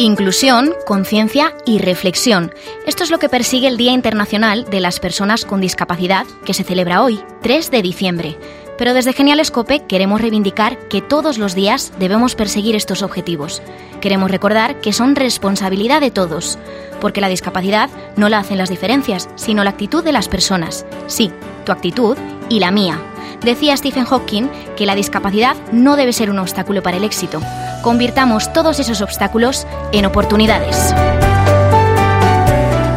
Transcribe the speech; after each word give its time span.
Inclusión, 0.00 0.76
conciencia 0.86 1.56
y 1.66 1.78
reflexión. 1.78 2.52
Esto 2.86 3.02
es 3.02 3.10
lo 3.10 3.18
que 3.18 3.28
persigue 3.28 3.66
el 3.66 3.76
Día 3.76 3.90
Internacional 3.90 4.64
de 4.70 4.78
las 4.78 5.00
Personas 5.00 5.44
con 5.44 5.60
Discapacidad, 5.60 6.24
que 6.44 6.54
se 6.54 6.62
celebra 6.62 7.02
hoy, 7.02 7.20
3 7.42 7.72
de 7.72 7.82
diciembre. 7.82 8.38
Pero 8.78 8.94
desde 8.94 9.12
Genial 9.12 9.40
Escope 9.40 9.86
queremos 9.88 10.20
reivindicar 10.20 10.78
que 10.86 11.02
todos 11.02 11.36
los 11.36 11.56
días 11.56 11.92
debemos 11.98 12.36
perseguir 12.36 12.76
estos 12.76 13.02
objetivos. 13.02 13.60
Queremos 14.00 14.30
recordar 14.30 14.80
que 14.80 14.92
son 14.92 15.16
responsabilidad 15.16 16.00
de 16.00 16.12
todos, 16.12 16.60
porque 17.00 17.20
la 17.20 17.28
discapacidad 17.28 17.90
no 18.14 18.28
la 18.28 18.38
hacen 18.38 18.58
las 18.58 18.70
diferencias, 18.70 19.28
sino 19.34 19.64
la 19.64 19.70
actitud 19.70 20.04
de 20.04 20.12
las 20.12 20.28
personas. 20.28 20.86
Sí, 21.08 21.32
tu 21.66 21.72
actitud 21.72 22.16
y 22.48 22.60
la 22.60 22.70
mía. 22.70 23.00
Decía 23.42 23.76
Stephen 23.76 24.04
Hawking 24.04 24.48
que 24.76 24.86
la 24.86 24.94
discapacidad 24.94 25.56
no 25.72 25.96
debe 25.96 26.12
ser 26.12 26.30
un 26.30 26.38
obstáculo 26.38 26.82
para 26.82 26.96
el 26.96 27.04
éxito. 27.04 27.40
Convirtamos 27.82 28.52
todos 28.52 28.80
esos 28.80 29.00
obstáculos 29.00 29.66
en 29.92 30.06
oportunidades. 30.06 30.94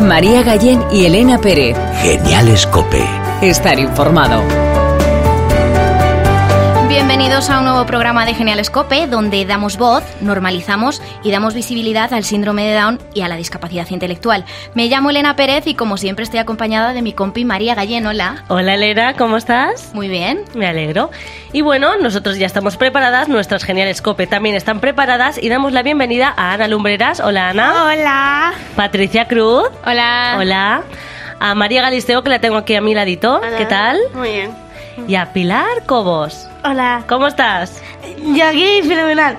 María 0.02 0.42
Gallén 0.42 0.84
y 0.92 1.06
Elena 1.06 1.38
Pérez. 1.38 1.78
Genial 2.02 2.48
Escope. 2.48 3.06
Estar 3.42 3.80
informado. 3.80 4.71
Bienvenidos 7.02 7.50
a 7.50 7.58
un 7.58 7.66
nuevo 7.66 7.84
programa 7.88 8.28
de 8.28 8.36
Genial 8.36 8.60
Escope, 8.60 9.08
donde 9.08 9.44
damos 9.44 9.80
voz, 9.80 10.04
normalizamos 10.22 11.02
y 11.24 11.32
damos 11.32 11.56
visibilidad 11.56 12.14
al 12.14 12.24
síndrome 12.24 12.64
de 12.64 12.76
Down 12.76 13.00
y 13.16 13.22
a 13.22 13.28
la 13.28 13.38
discapacidad 13.38 13.88
intelectual. 13.90 14.46
Me 14.76 14.86
llamo 14.86 15.10
Elena 15.10 15.36
Pérez 15.36 15.66
y 15.66 15.74
como 15.74 15.98
siempre 15.98 16.24
estoy 16.24 16.40
acompañada 16.40 16.94
de 16.94 17.02
mi 17.02 17.12
compi 17.12 17.44
María 17.44 17.74
Gallén. 17.74 18.06
Hola. 18.06 18.44
Hola 18.50 18.76
Elena, 18.76 19.16
¿cómo 19.16 19.38
estás? 19.38 19.96
Muy 19.96 20.10
bien. 20.10 20.44
Me 20.54 20.68
alegro. 20.68 21.10
Y 21.52 21.62
bueno, 21.62 21.98
nosotros 21.98 22.38
ya 22.38 22.46
estamos 22.46 22.78
preparadas, 22.78 23.28
nuestras 23.28 23.64
Genial 23.64 23.88
Escope 23.88 24.28
también 24.28 24.54
están 24.54 24.80
preparadas 24.80 25.42
y 25.42 25.50
damos 25.50 25.74
la 25.74 25.82
bienvenida 25.82 26.32
a 26.38 26.54
Ana 26.54 26.68
Lumbreras. 26.68 27.20
Hola 27.20 27.50
Ana. 27.50 27.84
Hola. 27.84 28.54
Patricia 28.76 29.28
Cruz. 29.28 29.70
Hola. 29.88 30.36
Hola. 30.38 30.84
A 31.40 31.56
María 31.56 31.82
Galisteo, 31.82 32.24
que 32.24 32.30
la 32.30 32.38
tengo 32.38 32.58
aquí 32.58 32.76
a 32.76 32.82
mi 32.82 32.94
ladito. 32.94 33.42
¿Qué 33.58 33.66
tal? 33.66 33.98
Muy 34.14 34.30
bien. 34.30 34.52
Y 35.08 35.16
a 35.16 35.34
Pilar 35.34 35.84
Cobos. 35.88 36.51
Hola. 36.64 37.04
¿Cómo 37.08 37.28
estás? 37.28 37.82
Yo 38.36 38.46
aquí, 38.46 38.82
fenomenal. 38.84 39.38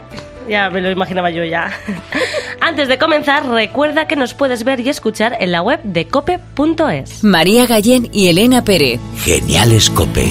Ya 0.48 0.70
me 0.70 0.80
lo 0.80 0.90
imaginaba 0.90 1.30
yo 1.30 1.44
ya. 1.44 1.70
Antes 2.60 2.88
de 2.88 2.98
comenzar, 2.98 3.46
recuerda 3.46 4.06
que 4.06 4.16
nos 4.16 4.34
puedes 4.34 4.64
ver 4.64 4.80
y 4.80 4.88
escuchar 4.88 5.36
en 5.40 5.52
la 5.52 5.62
web 5.62 5.80
de 5.84 6.08
cope.es. 6.08 7.22
María 7.24 7.66
Gallén 7.66 8.08
y 8.12 8.28
Elena 8.28 8.64
Pérez. 8.64 9.00
Genial 9.24 9.72
Escope. 9.72 10.28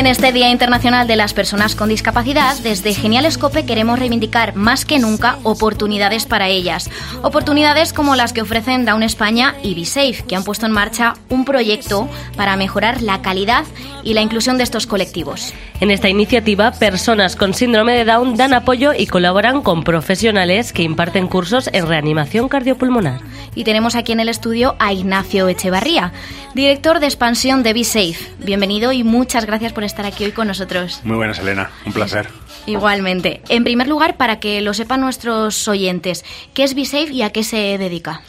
En 0.00 0.06
este 0.06 0.32
Día 0.32 0.48
Internacional 0.48 1.06
de 1.06 1.14
las 1.14 1.34
Personas 1.34 1.74
con 1.74 1.90
Discapacidad, 1.90 2.56
desde 2.60 2.94
Genial 2.94 3.26
Escope 3.26 3.66
queremos 3.66 3.98
reivindicar 3.98 4.56
más 4.56 4.86
que 4.86 4.98
nunca 4.98 5.36
oportunidades 5.42 6.24
para 6.24 6.48
ellas. 6.48 6.88
Oportunidades 7.22 7.92
como 7.92 8.16
las 8.16 8.32
que 8.32 8.40
ofrecen 8.40 8.86
Down 8.86 9.02
España 9.02 9.56
y 9.62 9.74
BeSafe, 9.74 10.24
que 10.26 10.36
han 10.36 10.42
puesto 10.42 10.64
en 10.64 10.72
marcha 10.72 11.16
un 11.28 11.44
proyecto 11.44 12.08
para 12.34 12.56
mejorar 12.56 13.02
la 13.02 13.20
calidad 13.20 13.66
y 14.02 14.14
la 14.14 14.22
inclusión 14.22 14.56
de 14.56 14.64
estos 14.64 14.86
colectivos. 14.86 15.52
En 15.80 15.90
esta 15.90 16.08
iniciativa, 16.08 16.72
personas 16.72 17.36
con 17.36 17.52
síndrome 17.52 17.92
de 17.92 18.06
Down 18.06 18.36
dan 18.36 18.54
apoyo 18.54 18.92
y 18.96 19.06
colaboran 19.06 19.60
con 19.60 19.84
profesionales 19.84 20.72
que 20.72 20.82
imparten 20.82 21.26
cursos 21.26 21.68
en 21.74 21.86
reanimación 21.86 22.48
cardiopulmonar. 22.48 23.20
Y 23.54 23.64
tenemos 23.64 23.94
aquí 23.94 24.12
en 24.12 24.20
el 24.20 24.30
estudio 24.30 24.76
a 24.78 24.94
Ignacio 24.94 25.48
Echevarría, 25.48 26.12
director 26.54 27.00
de 27.00 27.06
expansión 27.06 27.62
de 27.62 27.74
BeSafe. 27.74 28.30
Bienvenido 28.38 28.92
y 28.92 29.04
muchas 29.04 29.44
gracias 29.44 29.72
por 29.72 29.84
estar 29.90 30.06
aquí 30.06 30.24
hoy 30.24 30.32
con 30.32 30.46
nosotros. 30.46 31.00
Muy 31.04 31.16
buenas, 31.16 31.38
Elena. 31.38 31.70
Un 31.84 31.92
placer. 31.92 32.28
Igualmente. 32.66 33.42
En 33.48 33.64
primer 33.64 33.88
lugar, 33.88 34.16
para 34.16 34.40
que 34.40 34.60
lo 34.60 34.72
sepan 34.74 35.00
nuestros 35.00 35.68
oyentes, 35.68 36.24
¿qué 36.54 36.64
es 36.64 36.74
BeSafe 36.74 37.12
y 37.12 37.22
a 37.22 37.30
qué 37.30 37.42
se 37.42 37.78
dedica? 37.78 38.22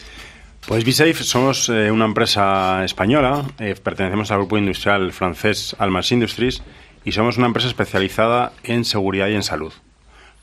Pues 0.67 0.85
BeSafe 0.85 1.23
somos 1.23 1.69
eh, 1.69 1.91
una 1.91 2.05
empresa 2.05 2.83
española, 2.83 3.45
eh, 3.59 3.75
pertenecemos 3.81 4.31
al 4.31 4.39
grupo 4.39 4.57
industrial 4.57 5.11
francés 5.11 5.75
Almas 5.79 6.11
Industries 6.11 6.61
y 7.03 7.11
somos 7.13 7.37
una 7.37 7.47
empresa 7.47 7.67
especializada 7.67 8.53
en 8.63 8.85
seguridad 8.85 9.27
y 9.27 9.35
en 9.35 9.43
salud. 9.43 9.73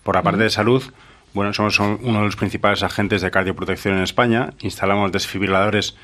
Por 0.03 0.17
la 0.17 0.23
parte 0.23 0.43
de 0.43 0.51
salud, 0.51 0.83
bueno, 1.35 1.53
somos 1.53 1.79
uno 1.79 2.19
de 2.19 2.25
los 2.25 2.37
principales 2.37 2.83
agentes 2.83 3.23
de 3.23 3.31
cardioprotección 3.31 3.97
en 3.97 4.03
España. 4.03 4.55
Instalamos 4.61 5.13
desfibriladores 5.13 5.95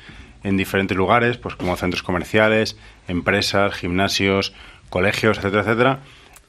en 0.43 0.57
diferentes 0.57 0.95
lugares, 0.95 1.37
pues 1.37 1.55
como 1.55 1.75
centros 1.75 2.03
comerciales, 2.03 2.77
empresas, 3.07 3.73
gimnasios, 3.73 4.53
colegios, 4.95 5.37
etcétera, 5.37 5.63
etcétera. 5.63 5.99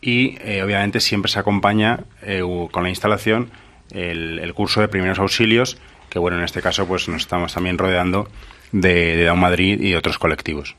Y 0.01 0.39
eh, 0.41 0.63
obviamente 0.63 1.01
siempre 1.01 1.29
se 1.33 1.41
acompaña 1.41 2.05
eh, 2.23 2.43
con 2.71 2.83
la 2.85 2.91
instalación 2.91 3.51
el, 3.91 4.39
el 4.39 4.55
curso 4.55 4.81
de 4.81 4.87
primeros 4.87 5.19
auxilios, 5.19 5.79
que 6.11 6.21
bueno, 6.21 6.39
en 6.39 6.45
este 6.45 6.63
caso 6.63 6.87
pues 6.87 7.09
nos 7.09 7.23
estamos 7.23 7.53
también 7.53 7.77
rodeando 7.77 8.29
de, 8.71 9.17
de 9.17 9.25
Down 9.25 9.41
Madrid 9.41 9.81
y 9.81 9.97
otros 9.97 10.19
colectivos. 10.19 10.77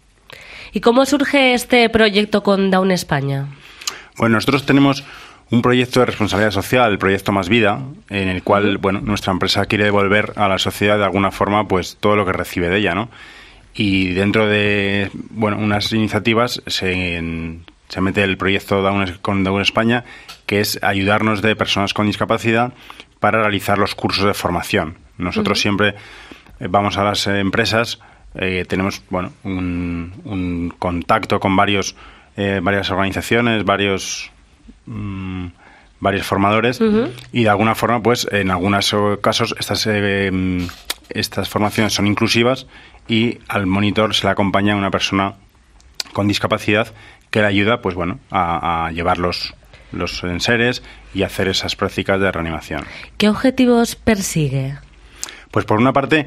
¿Y 0.72 0.80
cómo 0.80 1.06
surge 1.06 1.54
este 1.54 1.90
proyecto 1.90 2.42
con 2.42 2.72
Down 2.72 2.92
España? 2.92 3.48
Bueno, 4.16 4.36
nosotros 4.36 4.66
tenemos 4.66 5.04
un 5.50 5.62
proyecto 5.62 6.00
de 6.00 6.06
responsabilidad 6.06 6.52
social, 6.52 6.92
el 6.92 6.98
proyecto 6.98 7.34
Más 7.34 7.50
Vida, 7.50 7.82
en 8.10 8.30
el 8.30 8.44
cual, 8.44 8.78
bueno, 8.78 9.02
nuestra 9.02 9.34
empresa 9.34 9.66
quiere 9.66 9.84
devolver 9.84 10.34
a 10.38 10.48
la 10.48 10.58
sociedad 10.58 10.98
de 10.98 11.04
alguna 11.04 11.32
forma, 11.32 11.68
pues, 11.68 11.98
todo 12.00 12.16
lo 12.16 12.26
que 12.26 12.34
recibe 12.34 12.70
de 12.70 12.78
ella, 12.78 12.96
¿no? 12.96 13.10
Y 13.80 14.14
dentro 14.14 14.48
de, 14.48 15.12
bueno, 15.30 15.58
unas 15.58 15.94
iniciativas 15.94 16.64
se, 16.66 17.22
se 17.88 18.02
mete 18.02 18.24
el 18.24 18.36
proyecto 18.36 18.82
Down, 18.82 19.20
con 19.22 19.44
Down 19.44 19.62
España, 19.62 20.04
que 20.48 20.60
es 20.60 20.80
ayudarnos 20.82 21.44
de 21.44 21.56
personas 21.56 21.94
con 21.94 22.08
discapacidad 22.08 22.74
para 23.20 23.42
realizar 23.42 23.78
los 23.78 23.94
cursos 23.94 24.26
de 24.26 24.34
formación. 24.34 24.98
Nosotros 25.20 25.62
siempre 25.62 25.90
eh, 26.60 26.68
vamos 26.68 26.98
a 26.98 27.04
las 27.04 27.28
empresas, 27.28 28.00
eh, 28.34 28.66
tenemos, 28.68 29.04
bueno, 29.12 29.32
un, 29.44 30.12
un 30.26 30.74
contacto 30.80 31.40
con 31.40 31.56
varios, 31.56 31.96
eh, 32.36 32.60
varias 32.64 32.90
organizaciones, 32.90 33.64
varios 33.64 34.32
mm, 34.88 35.48
varios 36.00 36.26
formadores 36.28 36.80
y 37.32 37.44
de 37.44 37.50
alguna 37.50 37.76
forma 37.76 38.02
pues 38.02 38.28
en 38.32 38.52
algunos 38.52 38.96
casos 39.22 39.56
estas 39.60 39.88
eh, 39.88 40.30
mm, 40.32 40.68
estas 41.10 41.50
formaciones 41.50 41.94
son 41.94 42.08
inclusivas 42.08 42.68
y 43.08 43.40
al 43.48 43.66
monitor 43.68 44.14
se 44.14 44.26
le 44.28 44.32
acompaña 44.32 44.76
una 44.76 44.92
persona 44.92 45.36
con 46.14 46.28
discapacidad 46.28 46.94
que 47.30 47.40
le 47.42 47.48
ayuda 47.48 47.82
pues 47.82 47.96
bueno 47.96 48.20
a, 48.32 48.86
a 48.88 48.92
llevar 48.92 49.18
los 49.18 49.54
los 49.92 50.24
enseres 50.24 50.84
y 51.14 51.24
hacer 51.24 51.48
esas 51.48 51.76
prácticas 51.76 52.20
de 52.20 52.32
reanimación 52.32 52.84
¿Qué 53.18 53.30
objetivos 53.30 53.96
persigue? 53.96 54.76
pues 55.52 55.66
por 55.66 55.80
una 55.80 55.94
parte 55.94 56.26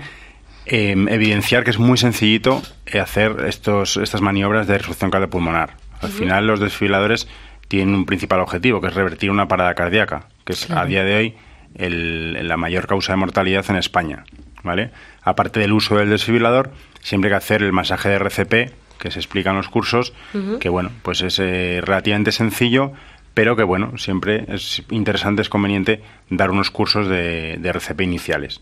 eh, 0.66 0.92
evidenciar 1.08 1.64
que 1.64 1.70
es 1.70 1.78
muy 1.78 1.98
sencillito 1.98 2.62
eh, 2.86 3.00
hacer 3.00 3.44
estos, 3.48 3.97
estas 3.97 4.20
maniobras 4.20 4.66
de 4.66 4.78
reducción 4.78 5.10
cardiopulmonar. 5.10 5.74
Al 6.00 6.10
final 6.10 6.47
los 6.47 6.60
desfibriladores 6.60 7.26
tienen 7.68 7.94
un 7.94 8.06
principal 8.06 8.41
objetivo, 8.41 8.80
que 8.80 8.86
es 8.88 8.94
revertir 8.94 9.30
una 9.30 9.48
parada 9.48 9.74
cardíaca, 9.74 10.28
que 10.44 10.52
es 10.52 10.70
a 10.70 10.84
día 10.84 11.02
de 11.04 11.16
hoy 11.16 11.34
el- 11.74 12.47
la 12.47 12.56
mayor 12.56 12.86
causa 12.86 13.12
de 13.12 13.16
mortalidad 13.16 13.64
en 13.68 13.76
España. 13.76 14.24
¿Vale? 14.62 14.91
Aparte 15.22 15.60
del 15.60 15.72
uso 15.72 15.97
del 15.97 16.10
desfibrilador, 16.10 16.71
siempre 17.01 17.28
hay 17.28 17.33
que 17.33 17.45
hacer 17.45 17.62
el 17.62 17.72
masaje 17.72 18.09
de 18.09 18.16
RCP, 18.16 18.72
que 18.98 19.10
se 19.10 19.18
explica 19.18 19.51
en 19.51 19.57
los 19.57 19.68
cursos, 19.68 20.12
que 20.60 20.68
bueno, 20.68 20.91
pues 21.03 21.22
es 21.22 21.39
eh, 21.39 21.80
relativamente 21.83 22.33
sencillo, 22.33 22.92
pero 23.33 23.57
que 23.57 23.62
bueno, 23.62 23.97
siempre 23.97 24.45
es 24.48 24.83
interesante, 24.91 25.42
es 25.42 25.48
conveniente 25.48 26.03
dar 26.28 26.51
unos 26.51 26.71
cursos 26.71 27.09
de, 27.09 27.57
de 27.59 27.68
RCP 27.68 28.03
iniciales 28.03 28.60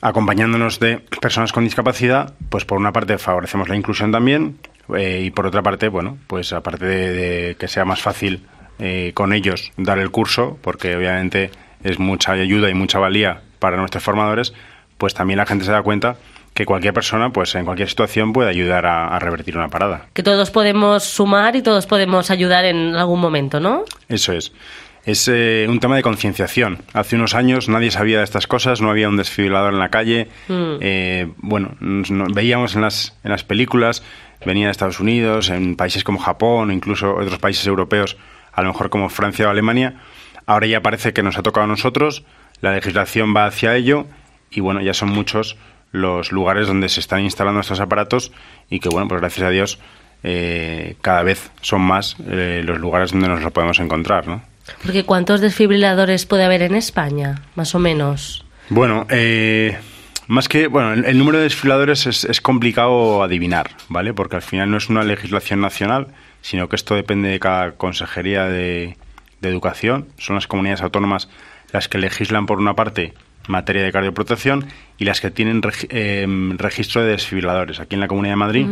acompañándonos 0.00 0.78
de 0.78 0.98
personas 1.20 1.52
con 1.52 1.64
discapacidad, 1.64 2.34
pues 2.50 2.64
por 2.64 2.78
una 2.78 2.92
parte 2.92 3.18
favorecemos 3.18 3.68
la 3.68 3.76
inclusión 3.76 4.12
también 4.12 4.58
eh, 4.96 5.22
y 5.24 5.30
por 5.30 5.46
otra 5.46 5.62
parte, 5.62 5.88
bueno, 5.88 6.18
pues 6.26 6.52
aparte 6.52 6.86
de, 6.86 7.12
de 7.12 7.54
que 7.56 7.68
sea 7.68 7.84
más 7.84 8.00
fácil 8.00 8.46
eh, 8.78 9.12
con 9.14 9.32
ellos 9.32 9.72
dar 9.76 9.98
el 9.98 10.10
curso, 10.10 10.58
porque 10.62 10.94
obviamente 10.96 11.50
es 11.82 11.98
mucha 11.98 12.32
ayuda 12.32 12.70
y 12.70 12.74
mucha 12.74 12.98
valía 12.98 13.42
para 13.58 13.76
nuestros 13.76 14.02
formadores, 14.04 14.52
pues 14.98 15.14
también 15.14 15.38
la 15.38 15.46
gente 15.46 15.64
se 15.64 15.72
da 15.72 15.82
cuenta 15.82 16.16
que 16.54 16.64
cualquier 16.66 16.92
persona, 16.92 17.30
pues 17.30 17.54
en 17.54 17.64
cualquier 17.64 17.88
situación 17.88 18.32
puede 18.32 18.50
ayudar 18.50 18.84
a, 18.86 19.08
a 19.08 19.18
revertir 19.20 19.56
una 19.56 19.68
parada. 19.68 20.06
Que 20.12 20.22
todos 20.24 20.50
podemos 20.50 21.04
sumar 21.04 21.54
y 21.54 21.62
todos 21.62 21.86
podemos 21.86 22.30
ayudar 22.32 22.64
en 22.64 22.96
algún 22.96 23.20
momento, 23.20 23.60
¿no? 23.60 23.84
Eso 24.08 24.32
es. 24.32 24.52
Es 25.04 25.28
eh, 25.32 25.66
un 25.68 25.78
tema 25.78 25.94
de 25.96 26.02
concienciación. 26.02 26.78
Hace 26.92 27.16
unos 27.16 27.34
años 27.34 27.68
nadie 27.68 27.90
sabía 27.90 28.18
de 28.18 28.24
estas 28.24 28.46
cosas, 28.46 28.80
no 28.82 28.90
había 28.90 29.08
un 29.08 29.16
desfibrilador 29.16 29.72
en 29.72 29.78
la 29.78 29.88
calle. 29.88 30.28
Mm. 30.48 30.74
Eh, 30.80 31.28
bueno, 31.38 31.76
nos- 31.80 32.10
nos 32.10 32.32
veíamos 32.34 32.74
en 32.74 32.82
las, 32.82 33.16
en 33.24 33.30
las 33.30 33.44
películas, 33.44 34.02
venía 34.44 34.66
de 34.66 34.72
Estados 34.72 34.98
Unidos, 35.00 35.50
en 35.50 35.76
países 35.76 36.02
como 36.04 36.18
Japón, 36.18 36.70
o 36.70 36.72
incluso 36.72 37.14
otros 37.14 37.38
países 37.38 37.66
europeos, 37.66 38.16
a 38.52 38.62
lo 38.62 38.68
mejor 38.72 38.90
como 38.90 39.08
Francia 39.08 39.46
o 39.46 39.50
Alemania. 39.50 39.94
Ahora 40.44 40.66
ya 40.66 40.82
parece 40.82 41.12
que 41.12 41.22
nos 41.22 41.38
ha 41.38 41.42
tocado 41.42 41.64
a 41.64 41.68
nosotros, 41.68 42.24
la 42.60 42.72
legislación 42.72 43.34
va 43.34 43.46
hacia 43.46 43.74
ello 43.74 44.06
y 44.50 44.60
bueno, 44.60 44.80
ya 44.80 44.94
son 44.94 45.10
muchos 45.10 45.56
los 45.92 46.32
lugares 46.32 46.66
donde 46.66 46.88
se 46.88 47.00
están 47.00 47.20
instalando 47.22 47.60
estos 47.60 47.80
aparatos 47.80 48.32
y 48.68 48.80
que 48.80 48.88
bueno, 48.88 49.08
pues 49.08 49.20
gracias 49.20 49.46
a 49.46 49.50
Dios 49.50 49.78
eh, 50.22 50.96
cada 51.00 51.22
vez 51.22 51.50
son 51.60 51.82
más 51.82 52.16
eh, 52.28 52.62
los 52.64 52.78
lugares 52.78 53.12
donde 53.12 53.28
nos 53.28 53.42
lo 53.42 53.50
podemos 53.52 53.78
encontrar, 53.78 54.26
¿no? 54.26 54.42
Porque 54.82 55.04
¿cuántos 55.04 55.40
desfibriladores 55.40 56.26
puede 56.26 56.44
haber 56.44 56.62
en 56.62 56.74
España? 56.74 57.42
Más 57.54 57.74
o 57.74 57.78
menos. 57.78 58.44
Bueno, 58.68 59.06
eh, 59.08 59.78
más 60.26 60.46
que, 60.48 60.66
bueno, 60.66 60.92
el, 60.92 61.06
el 61.06 61.16
número 61.16 61.38
de 61.38 61.44
desfibriladores 61.44 62.06
es, 62.06 62.24
es 62.24 62.40
complicado 62.42 63.22
adivinar, 63.22 63.70
¿vale? 63.88 64.12
Porque 64.12 64.36
al 64.36 64.42
final 64.42 64.70
no 64.70 64.76
es 64.76 64.90
una 64.90 65.04
legislación 65.04 65.62
nacional, 65.62 66.08
sino 66.42 66.68
que 66.68 66.76
esto 66.76 66.94
depende 66.94 67.30
de 67.30 67.40
cada 67.40 67.72
consejería 67.72 68.44
de, 68.44 68.98
de 69.40 69.48
educación. 69.48 70.08
Son 70.18 70.34
las 70.34 70.46
comunidades 70.46 70.82
autónomas 70.82 71.30
las 71.72 71.88
que 71.88 71.98
legislan 71.98 72.46
por 72.46 72.58
una 72.58 72.74
parte 72.74 73.14
materia 73.48 73.82
de 73.82 73.92
cardioprotección 73.92 74.66
y 74.98 75.04
las 75.04 75.20
que 75.20 75.30
tienen 75.30 75.60
eh, 75.88 76.26
registro 76.58 77.02
de 77.02 77.12
desfibriladores. 77.12 77.80
Aquí 77.80 77.94
en 77.94 78.00
la 78.00 78.08
Comunidad 78.08 78.32
de 78.32 78.36
Madrid 78.36 78.66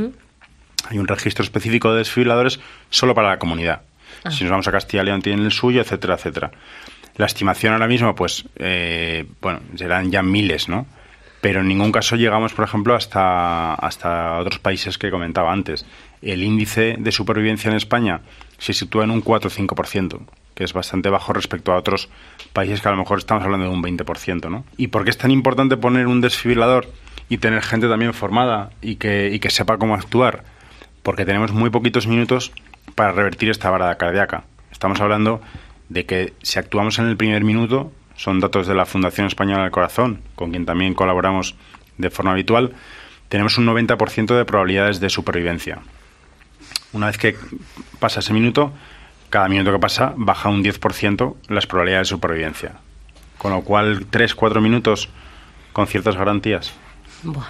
hay 0.88 0.98
un 0.98 1.08
registro 1.08 1.44
específico 1.44 1.92
de 1.92 1.98
desfibriladores 1.98 2.60
solo 2.90 3.14
para 3.14 3.28
la 3.28 3.38
comunidad. 3.38 3.82
Si 4.30 4.42
nos 4.42 4.50
vamos 4.50 4.68
a 4.68 4.72
Castilla 4.72 5.02
y 5.02 5.06
León 5.06 5.22
tienen 5.22 5.44
el 5.44 5.52
suyo, 5.52 5.80
etcétera, 5.80 6.14
etcétera. 6.14 6.50
La 7.16 7.26
estimación 7.26 7.72
ahora 7.72 7.86
mismo, 7.86 8.14
pues, 8.14 8.44
eh, 8.56 9.24
bueno, 9.40 9.60
serán 9.76 10.10
ya 10.10 10.22
miles, 10.22 10.68
¿no? 10.68 10.86
Pero 11.40 11.60
en 11.60 11.68
ningún 11.68 11.92
caso 11.92 12.16
llegamos, 12.16 12.52
por 12.52 12.64
ejemplo, 12.64 12.94
hasta, 12.94 13.74
hasta 13.74 14.38
otros 14.38 14.58
países 14.58 14.98
que 14.98 15.10
comentaba 15.10 15.52
antes. 15.52 15.86
El 16.20 16.42
índice 16.42 16.96
de 16.98 17.12
supervivencia 17.12 17.70
en 17.70 17.76
España 17.76 18.20
se 18.58 18.72
sitúa 18.72 19.04
en 19.04 19.10
un 19.10 19.20
4 19.20 19.48
o 19.48 19.52
5%, 19.52 20.20
que 20.56 20.64
es 20.64 20.72
bastante 20.72 21.10
bajo 21.10 21.34
respecto 21.34 21.70
a 21.70 21.76
otros 21.76 22.08
países 22.54 22.80
que 22.80 22.88
a 22.88 22.90
lo 22.90 22.96
mejor 22.96 23.18
estamos 23.18 23.44
hablando 23.44 23.66
de 23.66 23.72
un 23.72 23.82
20%, 23.82 24.50
¿no? 24.50 24.64
¿Y 24.78 24.88
por 24.88 25.04
qué 25.04 25.10
es 25.10 25.18
tan 25.18 25.30
importante 25.30 25.76
poner 25.76 26.06
un 26.06 26.22
desfibrilador 26.22 26.90
y 27.28 27.36
tener 27.36 27.62
gente 27.62 27.88
también 27.88 28.14
formada 28.14 28.70
y 28.80 28.96
que, 28.96 29.30
y 29.30 29.38
que 29.38 29.50
sepa 29.50 29.76
cómo 29.76 29.94
actuar? 29.94 30.44
Porque 31.02 31.26
tenemos 31.26 31.52
muy 31.52 31.68
poquitos 31.68 32.06
minutos 32.06 32.52
para 32.94 33.12
revertir 33.12 33.50
esta 33.50 33.68
varada 33.68 33.96
cardíaca. 33.96 34.44
Estamos 34.72 34.98
hablando 35.00 35.42
de 35.90 36.06
que 36.06 36.32
si 36.42 36.58
actuamos 36.58 36.98
en 36.98 37.06
el 37.06 37.18
primer 37.18 37.44
minuto, 37.44 37.92
son 38.16 38.40
datos 38.40 38.66
de 38.66 38.74
la 38.74 38.86
Fundación 38.86 39.26
Española 39.26 39.62
del 39.62 39.70
Corazón, 39.70 40.22
con 40.36 40.52
quien 40.52 40.64
también 40.64 40.94
colaboramos 40.94 41.54
de 41.98 42.08
forma 42.08 42.32
habitual, 42.32 42.72
tenemos 43.28 43.58
un 43.58 43.66
90% 43.66 44.34
de 44.34 44.44
probabilidades 44.46 45.00
de 45.00 45.10
supervivencia. 45.10 45.80
Una 46.94 47.08
vez 47.08 47.18
que 47.18 47.36
pasa 47.98 48.20
ese 48.20 48.32
minuto, 48.32 48.72
cada 49.36 49.48
minuto 49.50 49.70
que 49.70 49.78
pasa 49.78 50.14
baja 50.16 50.48
un 50.48 50.64
10% 50.64 51.34
las 51.48 51.66
probabilidades 51.66 52.08
de 52.08 52.14
supervivencia. 52.14 52.72
Con 53.36 53.52
lo 53.52 53.60
cual, 53.60 54.10
3-4 54.10 54.62
minutos 54.62 55.10
con 55.74 55.86
ciertas 55.86 56.16
garantías. 56.16 56.72
Buah. 57.22 57.44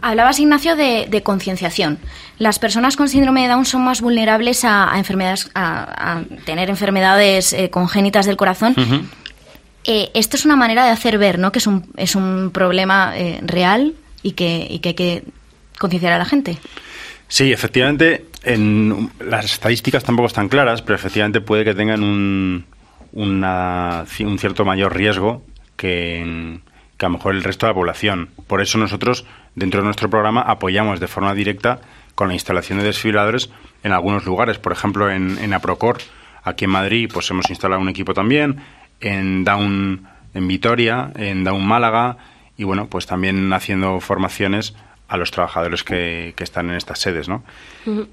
Hablabas, 0.00 0.40
Ignacio, 0.40 0.74
de, 0.74 1.06
de 1.10 1.22
concienciación. 1.22 1.98
Las 2.38 2.58
personas 2.58 2.96
con 2.96 3.10
síndrome 3.10 3.42
de 3.42 3.48
Down 3.48 3.66
son 3.66 3.84
más 3.84 4.00
vulnerables 4.00 4.64
a, 4.64 4.90
a 4.90 4.96
enfermedades, 4.96 5.50
a, 5.54 6.14
a 6.14 6.24
tener 6.46 6.70
enfermedades 6.70 7.52
eh, 7.52 7.68
congénitas 7.68 8.24
del 8.24 8.38
corazón. 8.38 8.74
Eh, 9.84 10.10
esto 10.14 10.38
es 10.38 10.46
una 10.46 10.56
manera 10.56 10.86
de 10.86 10.92
hacer 10.92 11.18
ver, 11.18 11.38
¿no? 11.38 11.52
Que 11.52 11.58
es 11.58 11.66
un, 11.66 11.92
es 11.98 12.16
un 12.16 12.52
problema 12.54 13.12
eh, 13.18 13.38
real 13.42 13.96
y 14.22 14.32
que, 14.32 14.66
y 14.70 14.78
que 14.78 14.88
hay 14.88 14.94
que 14.94 15.24
concienciar 15.78 16.14
a 16.14 16.18
la 16.18 16.24
gente. 16.24 16.56
Sí, 17.28 17.52
efectivamente, 17.52 18.31
en, 18.44 19.10
las 19.20 19.44
estadísticas 19.46 20.04
tampoco 20.04 20.26
están 20.26 20.48
claras, 20.48 20.82
pero 20.82 20.96
efectivamente 20.96 21.40
puede 21.40 21.64
que 21.64 21.74
tengan 21.74 22.02
un, 22.02 22.64
una- 23.12 24.04
un 24.20 24.38
cierto 24.38 24.64
mayor 24.64 24.94
riesgo 24.96 25.44
que, 25.76 26.58
que 26.96 27.06
a 27.06 27.08
lo 27.08 27.14
mejor 27.16 27.34
el 27.34 27.42
resto 27.44 27.66
de 27.66 27.70
la 27.70 27.74
población. 27.74 28.30
Por 28.46 28.60
eso 28.60 28.78
nosotros, 28.78 29.24
dentro 29.54 29.80
de 29.80 29.84
nuestro 29.84 30.10
programa, 30.10 30.42
apoyamos 30.42 31.00
de 31.00 31.08
forma 31.08 31.34
directa 31.34 31.80
con 32.14 32.28
la 32.28 32.34
instalación 32.34 32.78
de 32.78 32.84
desfibriladores 32.84 33.50
en 33.82 33.92
algunos 33.92 34.24
lugares. 34.24 34.58
Por 34.58 34.72
ejemplo, 34.72 35.10
en, 35.10 35.38
en 35.38 35.54
Aprocor, 35.54 35.98
aquí 36.44 36.64
en 36.66 36.70
Madrid, 36.72 37.10
pues 37.12 37.30
hemos 37.30 37.48
instalado 37.50 37.80
un 37.80 37.88
equipo 37.88 38.14
también, 38.14 38.56
en 39.00 39.44
Down 39.44 40.06
en 40.34 40.48
Vitoria, 40.48 41.12
en 41.16 41.44
Down 41.44 41.66
Málaga, 41.66 42.16
y 42.56 42.64
bueno, 42.64 42.86
pues 42.86 43.06
también 43.06 43.52
haciendo 43.52 44.00
formaciones 44.00 44.74
a 45.12 45.18
los 45.18 45.30
trabajadores 45.30 45.84
que, 45.84 46.32
que 46.36 46.42
están 46.42 46.70
en 46.70 46.76
estas 46.76 46.98
sedes, 46.98 47.28
¿no? 47.28 47.44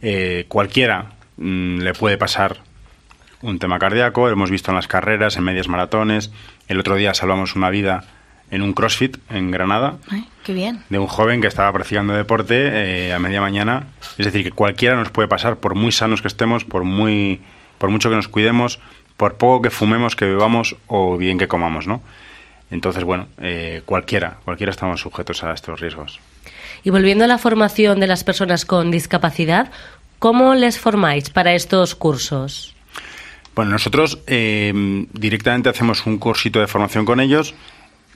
Eh, 0.02 0.46
cualquiera 0.50 1.14
mm, 1.38 1.80
le 1.80 1.94
puede 1.94 2.18
pasar 2.18 2.58
un 3.42 3.58
tema 3.58 3.80
cardíaco, 3.80 4.28
lo 4.28 4.34
hemos 4.34 4.52
visto 4.52 4.72
en 4.72 4.76
las 4.76 4.90
carreras, 4.90 5.38
en 5.38 5.44
medias 5.44 5.70
maratones. 5.70 6.30
El 6.68 6.78
otro 6.78 6.96
día 6.96 7.14
salvamos 7.14 7.56
una 7.56 7.70
vida 7.70 8.04
en 8.52 8.62
un 8.62 8.74
CrossFit 8.74 9.16
en 9.30 9.50
Granada 9.50 10.00
Ay, 10.10 10.28
qué 10.44 10.54
bien. 10.54 10.84
de 10.90 11.00
un 11.00 11.08
joven 11.08 11.40
que 11.40 11.48
estaba 11.48 11.72
practicando 11.72 12.14
deporte 12.14 13.08
eh, 13.08 13.14
a 13.14 13.20
media 13.20 13.40
mañana. 13.40 13.88
Es 14.18 14.26
decir, 14.26 14.44
que 14.44 14.52
cualquiera 14.52 14.98
nos 14.98 15.10
puede 15.10 15.30
pasar, 15.30 15.56
por 15.56 15.76
muy 15.76 15.94
sanos 15.94 16.22
que 16.22 16.28
estemos, 16.28 16.66
por 16.66 16.84
muy 16.84 17.40
por 17.78 17.90
mucho 17.92 18.10
que 18.10 18.18
nos 18.18 18.28
cuidemos, 18.28 18.82
por 19.16 19.38
poco 19.38 19.62
que 19.62 19.70
fumemos, 19.70 20.18
que 20.18 20.26
bebamos 20.26 20.76
o 20.88 21.16
bien 21.16 21.38
que 21.38 21.48
comamos, 21.48 21.88
¿no? 21.88 22.02
Entonces, 22.72 23.06
bueno, 23.06 23.28
eh, 23.40 23.84
cualquiera, 23.86 24.38
cualquiera 24.44 24.72
estamos 24.72 25.00
sujetos 25.00 25.46
a 25.46 25.54
estos 25.54 25.80
riesgos. 25.80 26.20
Y 26.84 26.90
volviendo 26.90 27.24
a 27.26 27.28
la 27.28 27.38
formación 27.38 28.00
de 28.00 28.08
las 28.08 28.24
personas 28.24 28.66
con 28.66 28.92
discapacidad, 28.92 29.72
¿cómo 30.20 30.56
les 30.56 30.80
formáis 30.80 31.30
para 31.30 31.54
estos 31.54 31.96
cursos? 31.96 32.76
Bueno, 33.56 33.72
nosotros 33.72 34.20
eh, 34.28 34.72
directamente 35.14 35.70
hacemos 35.70 36.06
un 36.06 36.18
cursito 36.18 36.60
de 36.60 36.68
formación 36.68 37.06
con 37.06 37.20
ellos 37.20 37.54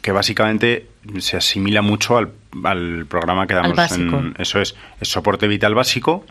que 0.01 0.12
básicamente 0.12 0.88
se 1.19 1.38
asimila 1.38 1.81
mucho 1.81 2.18
al, 2.18 2.31
al 2.65 3.06
programa 3.07 3.48
que 3.48 3.54
damos. 3.54 3.75
básico. 3.75 4.18
en- 4.19 4.36
eso 4.38 4.60
es, 4.60 4.75
es 5.00 5.07
soporte 5.07 5.48
vital 5.48 5.75
básico, 5.75 6.25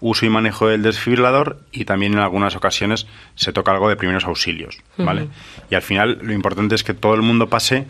uso 0.00 0.24
y 0.26 0.28
manejo 0.30 0.68
del 0.68 0.82
desfibrilador 0.82 1.60
y 1.72 1.84
también 1.84 2.14
en 2.14 2.20
algunas 2.20 2.56
ocasiones 2.56 3.06
se 3.34 3.52
toca 3.52 3.72
algo 3.72 3.88
de 3.88 3.96
primeros 3.96 4.24
auxilios, 4.24 4.78
¿vale? 4.96 5.28
Y 5.70 5.74
al 5.74 5.82
final 5.82 6.18
lo 6.22 6.32
importante 6.32 6.74
es 6.74 6.84
que 6.84 6.94
todo 6.94 7.14
el 7.14 7.22
mundo 7.22 7.48
pase 7.48 7.86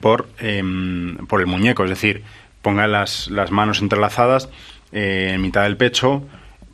por, 0.00 0.28
em, 0.38 1.16
por 1.26 1.40
el 1.40 1.46
muñeco, 1.46 1.84
es 1.84 1.90
decir, 1.90 2.22
ponga 2.62 2.86
las, 2.86 3.28
las 3.30 3.50
manos 3.50 3.80
entrelazadas 3.80 4.48
eh, 4.92 5.32
en 5.34 5.42
mitad 5.42 5.64
del 5.64 5.76
pecho 5.76 6.22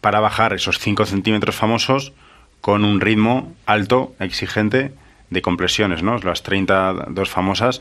para 0.00 0.20
bajar 0.20 0.52
esos 0.52 0.78
5 0.78 1.06
centímetros 1.06 1.56
famosos 1.56 2.12
con 2.60 2.84
un 2.84 3.00
ritmo 3.00 3.54
alto, 3.66 4.14
exigente, 4.20 4.92
de 5.30 5.42
compresiones, 5.42 6.02
¿no? 6.02 6.18
Las 6.18 6.42
32 6.42 7.28
famosas, 7.28 7.80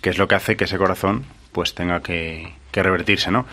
que 0.00 0.10
es 0.10 0.18
lo 0.18 0.28
que 0.28 0.34
hace 0.34 0.56
que 0.56 0.64
ese 0.64 0.78
corazón 0.78 1.24
pues 1.52 1.74
tenga 1.74 2.02
que, 2.02 2.52
que 2.70 2.82
revertirse, 2.82 3.30
¿no? 3.30 3.46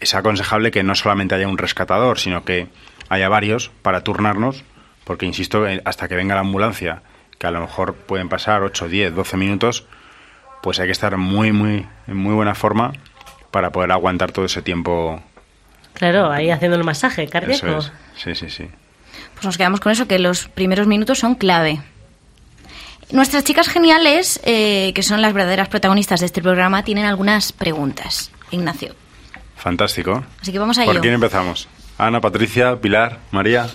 Es 0.00 0.14
aconsejable 0.14 0.70
que 0.70 0.82
no 0.82 0.94
solamente 0.94 1.34
haya 1.34 1.48
un 1.48 1.58
rescatador, 1.58 2.18
sino 2.18 2.44
que 2.44 2.68
haya 3.08 3.28
varios 3.28 3.70
para 3.82 4.02
turnarnos, 4.02 4.64
porque 5.04 5.26
insisto, 5.26 5.66
eh, 5.66 5.82
hasta 5.84 6.08
que 6.08 6.14
venga 6.14 6.34
la 6.34 6.42
ambulancia, 6.42 7.02
que 7.38 7.46
a 7.46 7.50
lo 7.50 7.60
mejor 7.60 7.94
pueden 7.94 8.28
pasar 8.28 8.62
8, 8.62 8.88
10, 8.88 9.14
12 9.14 9.36
minutos, 9.36 9.86
pues 10.64 10.80
hay 10.80 10.86
que 10.86 10.92
estar 10.92 11.14
muy, 11.18 11.52
muy, 11.52 11.86
en 12.08 12.16
muy 12.16 12.32
buena 12.34 12.54
forma 12.54 12.94
para 13.50 13.70
poder 13.70 13.92
aguantar 13.92 14.32
todo 14.32 14.46
ese 14.46 14.62
tiempo. 14.62 15.22
Claro, 15.92 16.30
ahí 16.32 16.50
haciendo 16.50 16.76
el 16.78 16.84
masaje 16.84 17.24
Eso 17.24 17.32
cardíaco. 17.32 17.78
es. 17.78 17.92
Sí, 18.16 18.34
sí, 18.34 18.48
sí. 18.48 18.66
Pues 19.34 19.44
nos 19.44 19.58
quedamos 19.58 19.80
con 19.80 19.92
eso, 19.92 20.08
que 20.08 20.18
los 20.18 20.48
primeros 20.48 20.86
minutos 20.86 21.18
son 21.18 21.34
clave. 21.34 21.82
Nuestras 23.12 23.44
chicas 23.44 23.68
geniales, 23.68 24.40
eh, 24.44 24.92
que 24.94 25.02
son 25.02 25.20
las 25.20 25.34
verdaderas 25.34 25.68
protagonistas 25.68 26.20
de 26.20 26.26
este 26.26 26.40
programa, 26.40 26.82
tienen 26.82 27.04
algunas 27.04 27.52
preguntas. 27.52 28.30
Ignacio. 28.50 28.94
Fantástico. 29.56 30.24
Así 30.40 30.50
que 30.50 30.58
vamos 30.58 30.78
a 30.78 30.84
¿Por 30.84 30.94
ello. 30.94 31.02
quién 31.02 31.14
empezamos? 31.14 31.68
Ana, 31.98 32.20
Patricia, 32.22 32.80
Pilar, 32.80 33.18
María. 33.30 33.66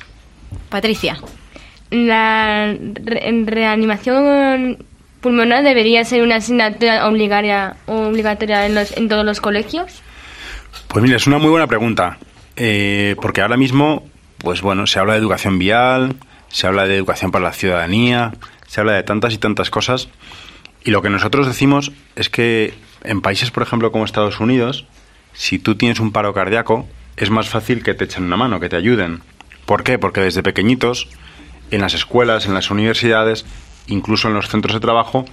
Patricia. 0.69 1.17
La 1.91 2.73
re- 2.73 3.29
en 3.29 3.45
reanimación 3.47 4.83
pulmonar 5.21 5.63
debería 5.63 6.03
ser 6.05 6.21
una 6.23 6.35
asignatura 6.37 7.07
obligatoria, 7.07 7.75
obligatoria 7.87 8.65
en, 8.65 8.75
los- 8.75 8.95
en 8.95 9.09
todos 9.09 9.25
los 9.25 9.41
colegios. 9.41 10.01
Pues 10.87 11.03
mira, 11.03 11.17
es 11.17 11.27
una 11.27 11.37
muy 11.37 11.49
buena 11.49 11.67
pregunta. 11.67 12.17
Eh, 12.55 13.15
porque 13.21 13.41
ahora 13.41 13.57
mismo, 13.57 14.07
pues 14.39 14.61
bueno, 14.61 14.85
se 14.87 14.99
habla 14.99 15.13
de 15.13 15.19
educación 15.19 15.59
vial, 15.59 16.15
se 16.49 16.67
habla 16.67 16.85
de 16.87 16.95
educación 16.97 17.31
para 17.31 17.45
la 17.45 17.53
ciudadanía, 17.53 18.33
se 18.67 18.81
habla 18.81 18.93
de 18.93 19.03
tantas 19.03 19.33
y 19.33 19.37
tantas 19.37 19.69
cosas. 19.69 20.09
Y 20.83 20.91
lo 20.91 21.01
que 21.01 21.09
nosotros 21.09 21.47
decimos 21.47 21.91
es 22.15 22.29
que 22.29 22.73
en 23.03 23.21
países, 23.21 23.51
por 23.51 23.63
ejemplo, 23.63 23.91
como 23.91 24.05
Estados 24.05 24.39
Unidos, 24.39 24.85
si 25.33 25.59
tú 25.59 25.75
tienes 25.75 25.99
un 25.99 26.11
paro 26.11 26.33
cardíaco, 26.33 26.87
es 27.17 27.29
más 27.29 27.49
fácil 27.49 27.83
que 27.83 27.93
te 27.93 28.05
echen 28.05 28.23
una 28.23 28.37
mano, 28.37 28.59
que 28.59 28.69
te 28.69 28.75
ayuden. 28.75 29.21
¿Por 29.65 29.83
qué? 29.83 29.99
Porque 29.99 30.21
desde 30.21 30.43
pequeñitos 30.43 31.07
en 31.71 31.81
las 31.81 31.93
escuelas, 31.93 32.45
en 32.45 32.53
las 32.55 32.71
universidades, 32.71 33.45
incluso 33.89 34.27
en 34.27 34.33
los 34.33 34.47
centros 34.47 34.73
de 34.73 34.79
trabajo, 34.79 35.25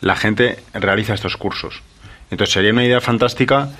la 0.00 0.16
gente 0.16 0.58
realiza 0.72 1.14
estos 1.14 1.36
cursos. 1.36 1.82
Entonces 2.30 2.54
sería 2.54 2.72
una 2.72 2.84
idea 2.84 3.00
fantástica 3.00 3.70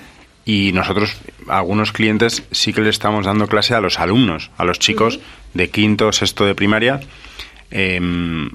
y 0.45 0.71
nosotros, 0.73 1.17
algunos 1.47 1.91
clientes, 1.91 2.43
sí 2.51 2.73
que 2.73 2.81
le 2.81 2.89
estamos 2.89 3.25
dando 3.25 3.47
clase 3.47 3.73
a 3.73 3.81
los 3.81 3.99
alumnos, 3.99 4.51
a 4.57 4.65
los 4.65 4.79
chicos 4.79 5.19
de 5.53 5.69
quinto, 5.69 6.11
sexto 6.11 6.45
de 6.45 6.55
primaria, 6.55 6.99
eh, 7.71 7.99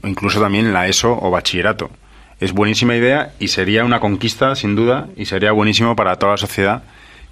incluso 0.04 0.40
también 0.40 0.66
en 0.66 0.72
la 0.72 0.86
ESO 0.86 1.18
o 1.20 1.30
bachillerato. 1.30 1.90
Es 2.38 2.52
buenísima 2.52 2.96
idea 2.96 3.32
y 3.38 3.48
sería 3.48 3.84
una 3.84 4.00
conquista, 4.00 4.54
sin 4.54 4.74
duda, 4.74 5.08
y 5.16 5.26
sería 5.26 5.52
buenísimo 5.52 5.96
para 5.96 6.16
toda 6.16 6.32
la 6.32 6.38
sociedad 6.38 6.84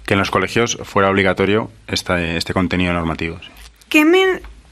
que 0.05 0.13
en 0.13 0.19
los 0.19 0.31
colegios 0.31 0.77
fuera 0.83 1.09
obligatorio 1.09 1.71
este, 1.87 2.37
este 2.37 2.53
contenido 2.53 2.93
normativo. 2.93 3.39
¿Qué 3.89 4.05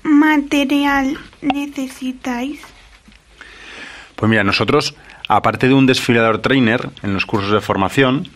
material 0.03 1.17
necesitáis? 1.41 2.61
Pues 4.17 4.31
mira, 4.31 4.43
nosotros, 4.43 4.95
aparte 5.27 5.67
de 5.67 5.75
un 5.75 5.85
desfilador 5.85 6.41
trainer 6.41 6.89
en 7.03 7.13
los 7.13 7.27
cursos 7.27 7.51
de 7.51 7.61
formación, 7.61 8.27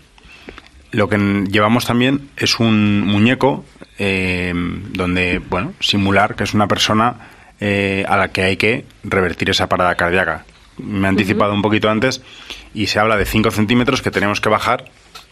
lo 0.92 1.10
que 1.10 1.18
llevamos 1.50 1.86
también 1.86 2.30
es 2.38 2.60
un 2.60 3.02
muñeco 3.02 3.66
eh, 3.98 4.54
donde, 4.56 5.40
bueno, 5.40 5.74
simular 5.80 6.36
que 6.36 6.44
es 6.44 6.54
una 6.54 6.68
persona 6.68 7.16
eh, 7.60 8.06
a 8.08 8.16
la 8.16 8.28
que 8.28 8.44
hay 8.44 8.58
que 8.58 8.86
revertir 9.04 9.50
esa 9.50 9.68
parada 9.68 9.96
cardíaca. 9.96 10.46
Me 10.78 11.08
he 11.08 11.10
anticipado 11.10 11.52
un 11.52 11.64
poquito 11.64 11.90
antes 11.90 12.22
y 12.76 12.86
se 12.86 13.00
habla 13.00 13.18
de 13.18 13.26
5 13.26 13.50
centímetros 13.50 14.04
que 14.04 14.12
tenemos 14.12 14.40
que 14.40 14.50
bajar 14.50 14.86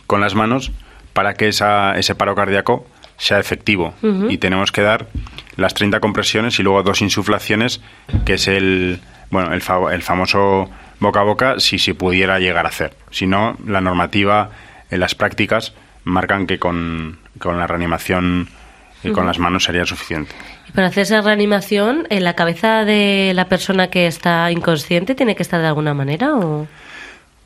con 0.07 0.19
las 0.19 0.33
manos 0.33 0.71
para 1.13 1.35
que 1.35 1.49
esa, 1.49 1.95
ese 1.99 2.15
paro 2.15 2.33
cardíaco 2.33 2.87
sea 3.17 3.39
efectivo. 3.39 3.93
Y 4.29 4.39
tenemos 4.39 4.71
que 4.71 4.81
dar 4.81 5.09
las 5.57 5.75
30 5.75 5.99
compresiones 5.99 6.57
y 6.57 6.63
luego 6.63 6.81
dos 6.81 7.01
insuflaciones, 7.01 7.81
que 8.25 8.35
es 8.35 8.47
el, 8.47 8.99
bueno, 9.31 9.53
el, 9.53 9.61
fa- 9.61 9.93
el 9.93 10.01
famoso 10.01 10.69
boca 10.99 11.21
a 11.21 11.23
boca, 11.23 11.59
si 11.59 11.77
se 11.79 11.93
pudiera 11.95 12.39
llegar 12.39 12.65
a 12.65 12.69
hacer. 12.69 12.93
Si 13.11 13.25
no, 13.27 13.57
la 13.65 13.81
normativa 13.81 14.49
en 14.91 14.99
las 14.99 15.15
prácticas 15.15 15.73
marcan 16.03 16.47
que 16.47 16.59
con, 16.59 17.19
con 17.39 17.57
la 17.59 17.67
reanimación 17.67 18.47
y 19.03 19.11
con 19.11 19.25
las 19.25 19.39
manos 19.39 19.63
sería 19.63 19.85
suficiente. 19.85 20.33
Y 20.67 20.71
para 20.73 20.87
hacer 20.87 21.03
esa 21.03 21.21
reanimación, 21.21 22.05
¿en 22.09 22.23
la 22.23 22.33
cabeza 22.33 22.83
de 22.85 23.31
la 23.33 23.45
persona 23.45 23.89
que 23.89 24.07
está 24.07 24.51
inconsciente 24.51 25.15
tiene 25.15 25.35
que 25.35 25.43
estar 25.43 25.61
de 25.61 25.67
alguna 25.67 25.93
manera? 25.93 26.35
O... 26.35 26.67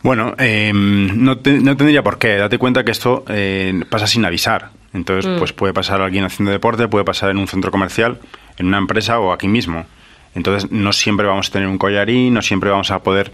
Bueno, 0.02 0.34
eh, 0.40 0.72
no, 0.74 1.38
te- 1.38 1.60
no 1.60 1.78
tendría 1.78 2.02
por 2.04 2.18
qué. 2.18 2.36
Date 2.38 2.58
cuenta 2.58 2.84
que 2.84 2.92
esto 2.92 3.24
eh, 3.30 3.84
pasa 3.90 4.08
sin 4.08 4.26
avisar. 4.26 4.70
Entonces, 4.94 5.32
Mm. 5.32 5.38
pues 5.40 5.54
puede 5.54 5.74
pasar 5.74 6.02
alguien 6.02 6.24
haciendo 6.26 6.52
deporte, 6.52 6.88
puede 6.88 7.06
pasar 7.06 7.30
en 7.30 7.38
un 7.38 7.48
centro 7.48 7.72
comercial, 7.72 8.20
en 8.58 8.68
una 8.68 8.78
empresa 8.80 9.20
o 9.20 9.32
aquí 9.32 9.48
mismo. 9.48 9.86
Entonces, 10.36 10.72
no 10.72 10.94
siempre 10.94 11.28
vamos 11.28 11.50
a 11.50 11.52
tener 11.52 11.68
un 11.68 11.78
collarín, 11.78 12.34
no 12.34 12.42
siempre 12.42 12.70
vamos 12.70 12.92
a 12.92 13.04
poder 13.04 13.32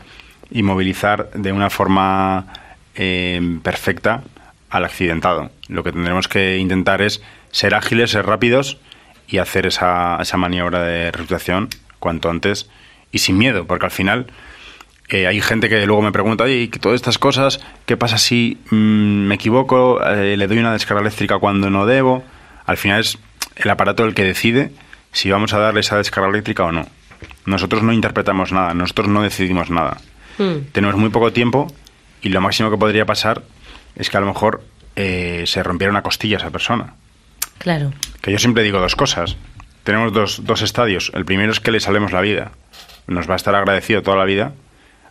inmovilizar 0.51 1.31
de 1.31 1.51
una 1.51 1.69
forma 1.69 2.47
eh, 2.95 3.59
perfecta 3.63 4.23
al 4.69 4.85
accidentado. 4.85 5.51
Lo 5.67 5.83
que 5.83 5.91
tendremos 5.91 6.27
que 6.27 6.57
intentar 6.57 7.01
es 7.01 7.21
ser 7.51 7.75
ágiles, 7.75 8.11
ser 8.11 8.25
rápidos 8.25 8.77
y 9.27 9.37
hacer 9.37 9.65
esa, 9.65 10.17
esa 10.21 10.37
maniobra 10.37 10.83
de 10.83 11.11
resucitación 11.11 11.69
cuanto 11.99 12.29
antes 12.29 12.69
y 13.11 13.19
sin 13.19 13.37
miedo, 13.37 13.65
porque 13.65 13.85
al 13.85 13.91
final 13.91 14.27
eh, 15.09 15.25
hay 15.25 15.41
gente 15.41 15.69
que 15.69 15.85
luego 15.85 16.01
me 16.01 16.11
pregunta, 16.11 16.47
¿y 16.47 16.67
todas 16.67 16.95
estas 16.95 17.17
cosas, 17.17 17.59
¿qué 17.85 17.97
pasa 17.97 18.17
si 18.17 18.59
mm, 18.69 18.75
me 19.27 19.35
equivoco, 19.35 20.03
eh, 20.03 20.37
le 20.37 20.47
doy 20.47 20.59
una 20.59 20.73
descarga 20.73 21.01
eléctrica 21.01 21.39
cuando 21.39 21.69
no 21.69 21.85
debo? 21.85 22.23
Al 22.65 22.77
final 22.77 23.01
es 23.01 23.17
el 23.55 23.69
aparato 23.69 24.05
el 24.05 24.13
que 24.13 24.23
decide 24.23 24.71
si 25.11 25.29
vamos 25.31 25.53
a 25.53 25.59
darle 25.59 25.79
esa 25.81 25.97
descarga 25.97 26.29
eléctrica 26.29 26.63
o 26.65 26.71
no. 26.71 26.87
Nosotros 27.45 27.83
no 27.83 27.91
interpretamos 27.93 28.51
nada, 28.51 28.73
nosotros 28.73 29.07
no 29.07 29.21
decidimos 29.21 29.69
nada. 29.69 29.97
Mm. 30.37 30.71
Tenemos 30.71 30.95
muy 30.95 31.09
poco 31.09 31.33
tiempo 31.33 31.67
y 32.21 32.29
lo 32.29 32.41
máximo 32.41 32.69
que 32.69 32.77
podría 32.77 33.05
pasar 33.05 33.43
es 33.95 34.09
que 34.09 34.17
a 34.17 34.19
lo 34.21 34.27
mejor 34.27 34.63
eh, 34.95 35.43
se 35.47 35.63
rompiera 35.63 35.91
una 35.91 36.01
costilla 36.03 36.37
a 36.37 36.39
esa 36.41 36.51
persona. 36.51 36.93
Claro. 37.57 37.91
Que 38.21 38.31
yo 38.31 38.39
siempre 38.39 38.63
digo 38.63 38.79
dos 38.79 38.95
cosas. 38.95 39.35
Tenemos 39.83 40.13
dos, 40.13 40.45
dos 40.45 40.61
estadios. 40.61 41.11
El 41.13 41.25
primero 41.25 41.51
es 41.51 41.59
que 41.59 41.71
le 41.71 41.79
salvemos 41.79 42.11
la 42.11 42.21
vida. 42.21 42.51
Nos 43.07 43.27
va 43.27 43.33
a 43.33 43.37
estar 43.37 43.55
agradecido 43.55 44.01
toda 44.03 44.17
la 44.17 44.25
vida 44.25 44.53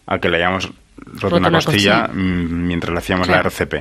a 0.07 0.19
que 0.19 0.29
le 0.31 0.39
hayamos 0.39 0.71
roto, 1.21 1.37
una 1.37 1.51
costilla 1.51 2.07
costilla. 2.07 2.23
mm, 2.23 2.67
mientras 2.67 2.93
le 2.93 2.99
hacíamos 2.99 3.27
Claro. 3.27 3.43
la 3.43 3.49
RCP. 3.49 3.75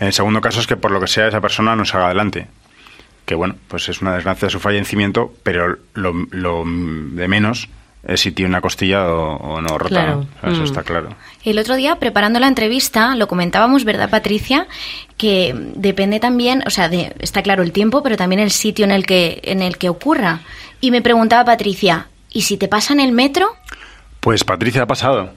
En 0.00 0.06
el 0.06 0.12
segundo 0.12 0.40
caso 0.40 0.60
es 0.60 0.66
que 0.66 0.76
por 0.76 0.90
lo 0.90 1.00
que 1.00 1.06
sea 1.06 1.28
esa 1.28 1.40
persona 1.40 1.76
no 1.76 1.84
salga 1.84 2.06
adelante. 2.06 2.46
Que 3.24 3.34
bueno, 3.34 3.54
pues 3.68 3.88
es 3.88 4.00
una 4.02 4.14
desgracia 4.14 4.50
su 4.50 4.58
fallecimiento, 4.60 5.32
pero 5.42 5.78
lo, 5.94 6.12
lo 6.30 6.64
de 6.64 7.28
menos 7.28 7.68
es 8.04 8.20
si 8.20 8.32
tiene 8.32 8.48
una 8.48 8.60
costilla 8.60 9.06
o, 9.12 9.36
o 9.36 9.60
no 9.60 9.78
rota. 9.78 10.18
Eso 10.42 10.60
Mm. 10.62 10.64
está 10.64 10.82
claro. 10.82 11.14
El 11.44 11.58
otro 11.60 11.76
día, 11.76 11.96
preparando 11.96 12.40
la 12.40 12.48
entrevista, 12.48 13.14
lo 13.14 13.28
comentábamos, 13.28 13.84
¿verdad, 13.84 14.10
Patricia? 14.10 14.66
Que 15.16 15.54
depende 15.76 16.18
también, 16.18 16.64
o 16.66 16.70
sea, 16.70 16.88
de, 16.88 17.14
está 17.20 17.42
claro 17.42 17.62
el 17.62 17.70
tiempo, 17.70 18.02
pero 18.02 18.16
también 18.16 18.40
el 18.40 18.50
sitio 18.50 18.84
en 18.84 18.90
el 18.90 19.06
que 19.06 19.40
en 19.44 19.62
el 19.62 19.78
que 19.78 19.88
ocurra. 19.88 20.40
Y 20.80 20.90
me 20.90 21.00
preguntaba 21.00 21.44
Patricia, 21.44 22.08
¿y 22.32 22.42
si 22.42 22.56
te 22.56 22.66
pasa 22.66 22.92
en 22.92 22.98
el 23.00 23.12
metro? 23.12 23.46
Pues 24.18 24.42
Patricia 24.42 24.82
ha 24.82 24.86
pasado. 24.86 25.30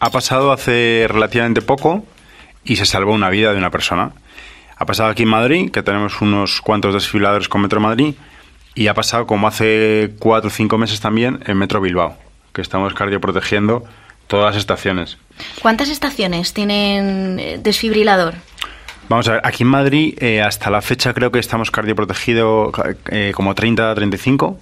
Ha 0.00 0.10
pasado 0.10 0.50
hace 0.50 1.06
relativamente 1.08 1.62
poco 1.62 2.04
y 2.64 2.74
se 2.76 2.86
salvó 2.86 3.12
una 3.12 3.30
vida 3.30 3.52
de 3.52 3.58
una 3.58 3.70
persona. 3.70 4.10
Ha 4.80 4.86
pasado 4.86 5.10
aquí 5.10 5.24
en 5.24 5.28
Madrid, 5.28 5.70
que 5.70 5.82
tenemos 5.82 6.22
unos 6.22 6.62
cuantos 6.62 6.94
desfiladores 6.94 7.50
con 7.50 7.60
Metro 7.60 7.80
Madrid, 7.80 8.14
y 8.74 8.86
ha 8.86 8.94
pasado 8.94 9.26
como 9.26 9.46
hace 9.46 10.12
cuatro 10.18 10.48
o 10.48 10.50
cinco 10.50 10.78
meses 10.78 11.00
también 11.00 11.40
en 11.44 11.58
Metro 11.58 11.82
Bilbao, 11.82 12.16
que 12.54 12.62
estamos 12.62 12.94
cardioprotegiendo 12.94 13.84
todas 14.26 14.54
las 14.54 14.56
estaciones. 14.56 15.18
¿Cuántas 15.60 15.90
estaciones 15.90 16.54
tienen 16.54 17.38
eh, 17.38 17.60
desfibrilador? 17.62 18.36
Vamos 19.10 19.28
a 19.28 19.32
ver, 19.32 19.40
aquí 19.44 19.64
en 19.64 19.68
Madrid 19.68 20.14
eh, 20.18 20.40
hasta 20.40 20.70
la 20.70 20.80
fecha 20.80 21.12
creo 21.12 21.30
que 21.30 21.40
estamos 21.40 21.70
cardioprotegido 21.70 22.72
eh, 23.10 23.32
como 23.34 23.54
30-35 23.54 24.56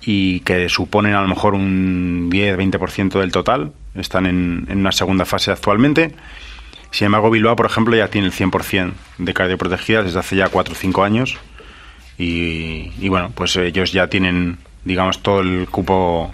y 0.00 0.40
que 0.40 0.70
suponen 0.70 1.12
a 1.12 1.20
lo 1.20 1.28
mejor 1.28 1.52
un 1.52 2.30
10-20% 2.30 3.20
del 3.20 3.30
total. 3.30 3.72
Están 3.94 4.24
en, 4.24 4.66
en 4.70 4.78
una 4.78 4.92
segunda 4.92 5.26
fase 5.26 5.50
actualmente. 5.50 6.14
Sin 6.92 7.06
embargo, 7.06 7.30
Bilbao, 7.30 7.56
por 7.56 7.66
ejemplo, 7.66 7.96
ya 7.96 8.08
tiene 8.08 8.28
el 8.28 8.32
100% 8.32 8.92
de 9.18 9.34
cardioprotegidas 9.34 10.04
desde 10.04 10.18
hace 10.20 10.36
ya 10.36 10.48
4 10.48 10.72
o 10.72 10.76
5 10.76 11.02
años. 11.02 11.38
Y, 12.18 12.92
y 13.00 13.08
bueno, 13.08 13.32
pues 13.34 13.56
ellos 13.56 13.92
ya 13.92 14.08
tienen, 14.08 14.58
digamos, 14.84 15.22
todo 15.22 15.40
el 15.40 15.66
cupo 15.68 16.32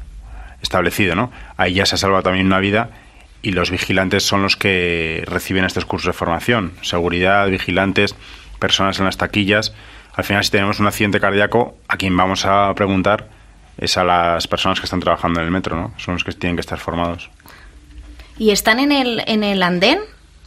establecido, 0.61 1.15
¿no? 1.15 1.33
Ahí 1.57 1.75
ya 1.75 1.87
se 1.87 1.95
ha 1.95 1.99
salvado 1.99 2.25
también 2.25 2.47
una 2.47 2.59
vida 2.59 2.91
y 3.41 3.53
los 3.53 3.71
vigilantes 3.71 4.25
son 4.25 4.43
los 4.43 4.57
que 4.57 5.23
reciben 5.27 5.65
estos 5.65 5.85
cursos 5.85 6.09
de 6.09 6.12
formación. 6.12 6.73
Seguridad, 6.83 7.49
vigilantes, 7.49 8.17
personas 8.59 8.99
en 8.99 9.05
las 9.05 9.17
taquillas. 9.17 9.73
Al 10.15 10.25
final, 10.25 10.43
si 10.43 10.50
tenemos 10.50 10.81
un 10.81 10.88
accidente 10.88 11.21
cardíaco, 11.21 11.77
a 11.87 11.97
quien 11.97 12.17
vamos 12.17 12.45
a 12.45 12.75
preguntar 12.75 13.29
es 13.79 13.97
a 13.97 14.03
las 14.03 14.49
personas 14.49 14.81
que 14.81 14.87
están 14.87 14.99
trabajando 14.99 15.38
en 15.38 15.47
el 15.47 15.53
metro, 15.53 15.77
¿no? 15.77 15.95
Son 15.99 16.15
los 16.15 16.25
que 16.25 16.33
tienen 16.33 16.57
que 16.57 16.62
estar 16.62 16.79
formados. 16.79 17.31
¿Y 18.37 18.50
están 18.50 18.81
en 18.81 18.91
el, 18.91 19.23
en 19.27 19.45
el 19.45 19.62
andén 19.62 20.00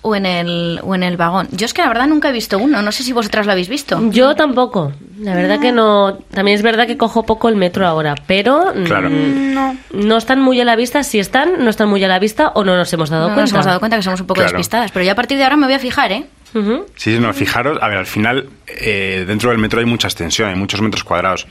o 0.04 0.16
en 0.16 0.26
el, 0.26 0.80
o 0.84 0.96
en 0.96 1.04
el 1.04 1.18
vagón? 1.18 1.48
Yo 1.52 1.66
es 1.66 1.74
que 1.74 1.82
la 1.82 1.88
verdad 1.88 2.08
nunca 2.08 2.30
he 2.30 2.32
visto 2.32 2.58
uno, 2.58 2.82
no 2.82 2.92
sé 2.92 3.04
si 3.04 3.14
vosotras 3.14 3.46
lo 3.46 3.52
habéis 3.52 3.70
visto. 3.70 4.00
Yo 4.12 4.36
tampoco. 4.36 4.92
La 5.20 5.36
verdad 5.36 5.60
que 5.60 5.72
no. 5.72 6.18
También 6.34 6.56
es 6.56 6.64
verdad 6.64 6.88
que 6.88 6.98
cojo 6.98 7.24
poco 7.24 7.50
el 7.50 7.56
metro 7.56 7.86
ahora, 7.88 8.16
pero 8.28 8.74
mm, 8.76 8.84
Claro. 8.86 9.10
No. 9.10 9.76
no 9.94 10.18
están 10.18 10.42
muy 10.42 10.60
a 10.60 10.66
la 10.66 10.76
vista. 10.76 11.04
Si 11.04 11.20
están, 11.20 11.64
no 11.64 11.70
están 11.70 11.90
muy 11.90 12.04
a 12.04 12.08
la 12.08 12.18
vista 12.20 12.50
o 12.56 12.64
no 12.64 12.76
nos 12.76 12.92
hemos 12.94 13.10
dado 13.10 13.28
No 13.30 13.36
cuenta. 13.36 13.42
nos 13.44 13.52
hemos 13.54 13.66
dado 13.66 13.80
cuenta 13.80 13.98
que 13.98 14.04
somos 14.04 14.22
un 14.22 14.28
poco 14.28 14.40
Claro. 14.42 14.52
despistadas, 14.52 14.92
pero 14.92 15.06
yo 15.06 15.12
a 15.12 15.16
partir 15.16 15.38
de 15.38 15.44
ahora 15.44 15.58
me 15.58 15.66
voy 15.68 15.76
a 15.76 15.80
fijar, 15.80 16.12
¿eh? 16.12 16.26
Ujú. 16.56 16.86
Sí, 16.96 17.14
sí, 17.16 17.20
no, 17.20 17.32
fijaros, 17.34 17.78
a 17.82 17.88
ver, 17.88 17.98
al 18.00 18.06
final, 18.08 18.50
eh, 18.68 19.24
dentro 19.28 19.52
del 19.52 19.60
metro 19.60 19.80
hay 19.80 19.86
mucha 19.86 20.08
extensión, 20.08 20.50
hay 20.50 20.56
muchos 20.56 20.82
metros 20.82 21.04
cuadrados. 21.04 21.48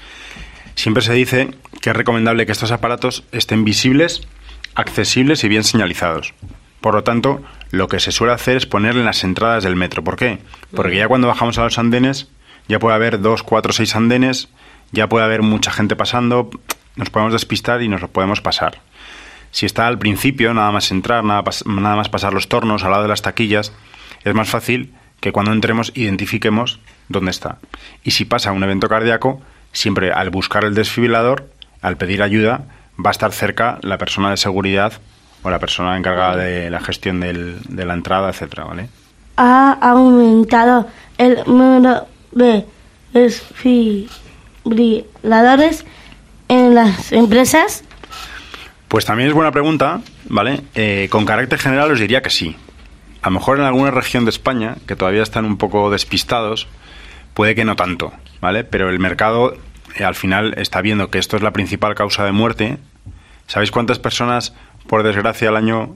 Siempre 0.75 1.03
se 1.03 1.13
dice 1.15 1.51
que 1.81 1.91
es 1.91 1.97
recomendable 1.97 2.45
que 2.47 2.53
estos 2.53 2.71
aparatos 2.71 3.25
estén 3.33 3.65
visibles, 3.65 4.23
accesibles 4.75 5.43
y 5.45 5.49
bien 5.49 5.65
señalizados. 5.65 6.35
Por 6.81 6.95
lo 6.95 7.03
tanto, 7.05 7.43
lo 7.71 7.89
que 7.89 8.01
se 8.01 8.13
suele 8.13 8.33
hacer 8.33 8.57
es 8.57 8.67
ponerle 8.67 9.01
en 9.01 9.07
las 9.07 9.25
entradas 9.25 9.65
del 9.65 9.77
metro. 9.77 10.03
¿Por 10.03 10.17
qué? 10.17 10.39
Porque 10.75 10.97
ya 10.97 11.09
cuando 11.09 11.29
bajamos 11.29 11.59
a 11.59 11.65
los 11.65 11.79
andenes, 11.79 12.29
ya 12.69 12.79
puede 12.79 12.95
haber 12.95 13.21
dos, 13.21 13.43
cuatro, 13.43 13.73
seis 13.73 13.95
andenes, 13.97 14.49
ya 14.93 15.09
puede 15.09 15.25
haber 15.25 15.43
mucha 15.43 15.71
gente 15.71 15.97
pasando, 15.97 16.51
nos 16.97 17.11
podemos 17.11 17.33
despistar 17.33 17.83
y 17.83 17.89
nos 17.89 18.01
lo 18.01 18.09
podemos 18.09 18.41
pasar. 18.41 18.81
Si 19.53 19.67
está 19.67 19.87
al 19.87 19.99
principio, 19.99 20.55
nada 20.55 20.71
más 20.71 20.91
entrar, 20.91 21.25
nada, 21.25 21.43
nada 21.67 21.97
más 21.97 22.09
pasar 22.09 22.33
los 22.33 22.49
tornos 22.49 22.85
al 22.85 22.91
lado 22.91 23.03
de 23.03 23.09
las 23.09 23.23
taquillas, 23.23 23.73
es 24.25 24.35
más 24.35 24.49
fácil 24.49 24.95
que 25.21 25.33
cuando 25.33 25.53
entremos 25.53 25.93
identifiquemos 25.95 26.81
dónde 27.09 27.31
está. 27.31 27.59
Y 28.05 28.13
si 28.13 28.25
pasa 28.25 28.53
un 28.53 28.63
evento 28.63 28.89
cardíaco, 28.89 29.41
siempre 29.73 30.13
al 30.13 30.31
buscar 30.31 30.65
el 30.65 30.75
desfibrilador, 30.75 31.51
al 31.83 31.97
pedir 31.97 32.23
ayuda, 32.23 32.67
va 33.05 33.11
a 33.11 33.13
estar 33.13 33.33
cerca 33.33 33.79
la 33.83 33.99
persona 33.99 34.31
de 34.31 34.37
seguridad 34.37 34.95
o 35.43 35.51
la 35.51 35.59
persona 35.59 35.97
encargada 35.97 36.37
de 36.37 36.71
la 36.71 36.81
gestión 36.81 37.21
del- 37.21 37.59
de 37.69 37.85
la 37.85 37.95
entrada, 37.95 38.31
etcétera, 38.31 38.65
¿vale? 38.65 38.89
ha 39.43 39.73
aumentado 39.81 40.87
el 41.17 41.39
número 41.47 42.07
de 42.33 42.67
desfibriladores 43.15 45.85
en 46.49 46.75
las 46.75 47.13
empresas? 47.13 47.85
Pues 48.89 49.05
también 49.05 49.29
es 49.29 49.35
buena 49.35 49.53
pregunta, 49.53 50.01
¿vale? 50.29 50.63
Eh, 50.75 51.09
con 51.11 51.25
carácter 51.25 51.59
general 51.59 51.93
os 51.93 52.01
diría 52.01 52.23
que 52.23 52.31
sí. 52.31 52.57
A 53.23 53.29
lo 53.29 53.35
mejor 53.35 53.59
en 53.59 53.65
alguna 53.65 53.91
región 53.91 54.25
de 54.25 54.31
España, 54.31 54.77
que 54.87 54.97
todavía 54.97 55.23
están 55.23 55.45
un 55.45 55.57
poco 55.57 55.91
despistados, 55.91 56.67
puede 57.35 57.55
que 57.55 57.65
no 57.65 57.77
tanto, 57.77 58.13
¿vale? 58.41 58.65
Pero 58.65 58.91
el 58.91 58.99
mercado 58.99 59.55
eh, 59.97 60.05
al 60.05 60.15
final 60.17 60.55
está 60.59 60.81
viendo 60.81 61.11
que 61.11 61.19
esto 61.19 61.37
es 61.37 61.43
la 61.43 61.53
principal 61.53 61.95
causa 61.95 62.25
de 62.25 62.33
muerte. 62.33 62.79
¿Sabéis 63.47 63.71
cuántas 63.71 63.99
personas, 63.99 64.55
por 64.91 65.05
desgracia, 65.05 65.49
al 65.51 65.57
año 65.57 65.95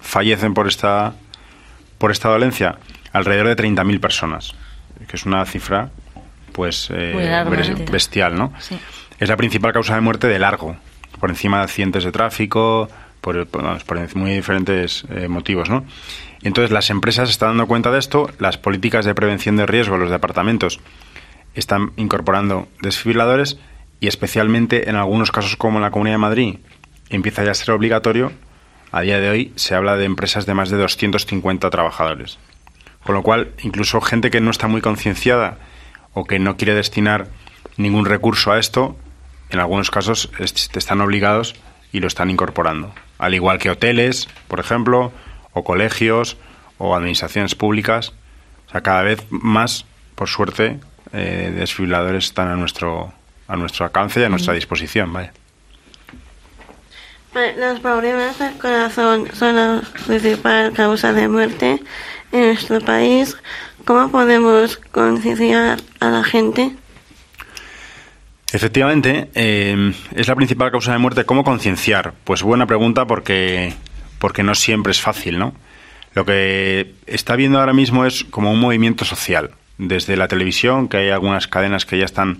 fallecen 0.00 0.52
por 0.52 0.66
esta, 0.66 1.14
por 1.96 2.10
esta 2.10 2.28
dolencia? 2.28 2.76
Alrededor 3.12 3.54
de 3.54 3.56
30.000 3.56 4.00
personas, 4.00 4.52
que 5.06 5.14
es 5.14 5.24
una 5.24 5.46
cifra 5.46 5.88
pues 6.50 6.88
eh, 6.92 7.84
bestial, 7.88 8.34
¿no? 8.34 8.52
Sí. 8.58 8.76
Es 9.20 9.28
la 9.28 9.36
principal 9.36 9.72
causa 9.72 9.94
de 9.94 10.00
muerte 10.00 10.26
de 10.26 10.40
largo, 10.40 10.74
por 11.20 11.30
encima 11.30 11.58
de 11.58 11.64
accidentes 11.64 12.02
de 12.02 12.10
tráfico, 12.10 12.88
por, 13.20 13.46
muy 14.16 14.32
diferentes 14.32 15.04
eh, 15.10 15.28
motivos, 15.28 15.70
¿no? 15.70 15.84
Y 16.42 16.48
entonces 16.48 16.72
las 16.72 16.90
empresas 16.90 17.30
están 17.30 17.50
dando 17.50 17.68
cuenta 17.68 17.92
de 17.92 18.00
esto, 18.00 18.28
las 18.40 18.58
políticas 18.58 19.04
de 19.04 19.14
prevención 19.14 19.56
de 19.56 19.66
riesgo, 19.66 19.98
los 19.98 20.10
departamentos 20.10 20.80
están 21.54 21.92
incorporando 21.96 22.66
desfibriladores 22.82 23.56
y 24.00 24.08
especialmente 24.08 24.90
en 24.90 24.96
algunos 24.96 25.30
casos 25.30 25.54
como 25.54 25.78
en 25.78 25.82
la 25.82 25.92
Comunidad 25.92 26.14
de 26.14 26.18
Madrid 26.18 26.58
empieza 27.10 27.44
ya 27.44 27.52
a 27.52 27.54
ser 27.54 27.70
obligatorio, 27.72 28.32
a 28.92 29.02
día 29.02 29.20
de 29.20 29.28
hoy 29.30 29.52
se 29.56 29.74
habla 29.74 29.96
de 29.96 30.04
empresas 30.04 30.46
de 30.46 30.54
más 30.54 30.70
de 30.70 30.76
250 30.78 31.68
trabajadores. 31.70 32.38
Con 33.04 33.14
lo 33.14 33.22
cual, 33.22 33.52
incluso 33.62 34.00
gente 34.00 34.30
que 34.30 34.40
no 34.40 34.50
está 34.50 34.66
muy 34.68 34.80
concienciada 34.80 35.58
o 36.14 36.24
que 36.24 36.38
no 36.38 36.56
quiere 36.56 36.74
destinar 36.74 37.28
ningún 37.76 38.06
recurso 38.06 38.52
a 38.52 38.58
esto, 38.58 38.96
en 39.50 39.60
algunos 39.60 39.90
casos 39.90 40.30
es- 40.38 40.70
están 40.74 41.00
obligados 41.00 41.54
y 41.92 42.00
lo 42.00 42.06
están 42.06 42.30
incorporando. 42.30 42.92
Al 43.18 43.34
igual 43.34 43.58
que 43.58 43.70
hoteles, 43.70 44.28
por 44.48 44.60
ejemplo, 44.60 45.12
o 45.52 45.64
colegios, 45.64 46.36
o 46.76 46.94
administraciones 46.94 47.54
públicas. 47.54 48.12
O 48.68 48.70
sea, 48.72 48.82
cada 48.82 49.02
vez 49.02 49.24
más, 49.30 49.86
por 50.14 50.28
suerte, 50.28 50.78
eh, 51.12 51.52
desfibriladores 51.56 52.26
están 52.26 52.48
a 52.48 52.56
nuestro, 52.56 53.12
a 53.48 53.56
nuestro 53.56 53.84
alcance 53.86 54.20
y 54.20 54.24
a 54.24 54.28
nuestra 54.28 54.54
disposición. 54.54 55.12
Vaya. 55.12 55.32
Pues, 57.32 57.56
Los 57.56 57.80
problemas 57.80 58.38
del 58.38 58.54
corazón 58.54 59.28
son 59.34 59.56
la 59.56 59.82
principal 60.06 60.72
causa 60.72 61.12
de 61.12 61.28
muerte 61.28 61.82
en 62.32 62.40
nuestro 62.40 62.80
país. 62.80 63.36
¿Cómo 63.84 64.10
podemos 64.10 64.76
concienciar 64.90 65.78
a 66.00 66.10
la 66.10 66.24
gente? 66.24 66.72
Efectivamente, 68.52 69.30
eh, 69.34 69.92
es 70.14 70.26
la 70.26 70.34
principal 70.34 70.70
causa 70.70 70.92
de 70.92 70.98
muerte. 70.98 71.24
¿Cómo 71.24 71.44
concienciar? 71.44 72.14
Pues 72.24 72.42
buena 72.42 72.66
pregunta 72.66 73.06
porque, 73.06 73.74
porque 74.18 74.42
no 74.42 74.54
siempre 74.54 74.92
es 74.92 75.00
fácil, 75.00 75.38
¿no? 75.38 75.54
Lo 76.14 76.24
que 76.24 76.94
está 77.06 77.36
viendo 77.36 77.60
ahora 77.60 77.74
mismo 77.74 78.06
es 78.06 78.24
como 78.24 78.52
un 78.52 78.60
movimiento 78.60 79.04
social. 79.04 79.50
Desde 79.76 80.16
la 80.16 80.28
televisión, 80.28 80.88
que 80.88 80.96
hay 80.96 81.10
algunas 81.10 81.46
cadenas 81.46 81.84
que 81.84 81.98
ya 81.98 82.06
están 82.06 82.38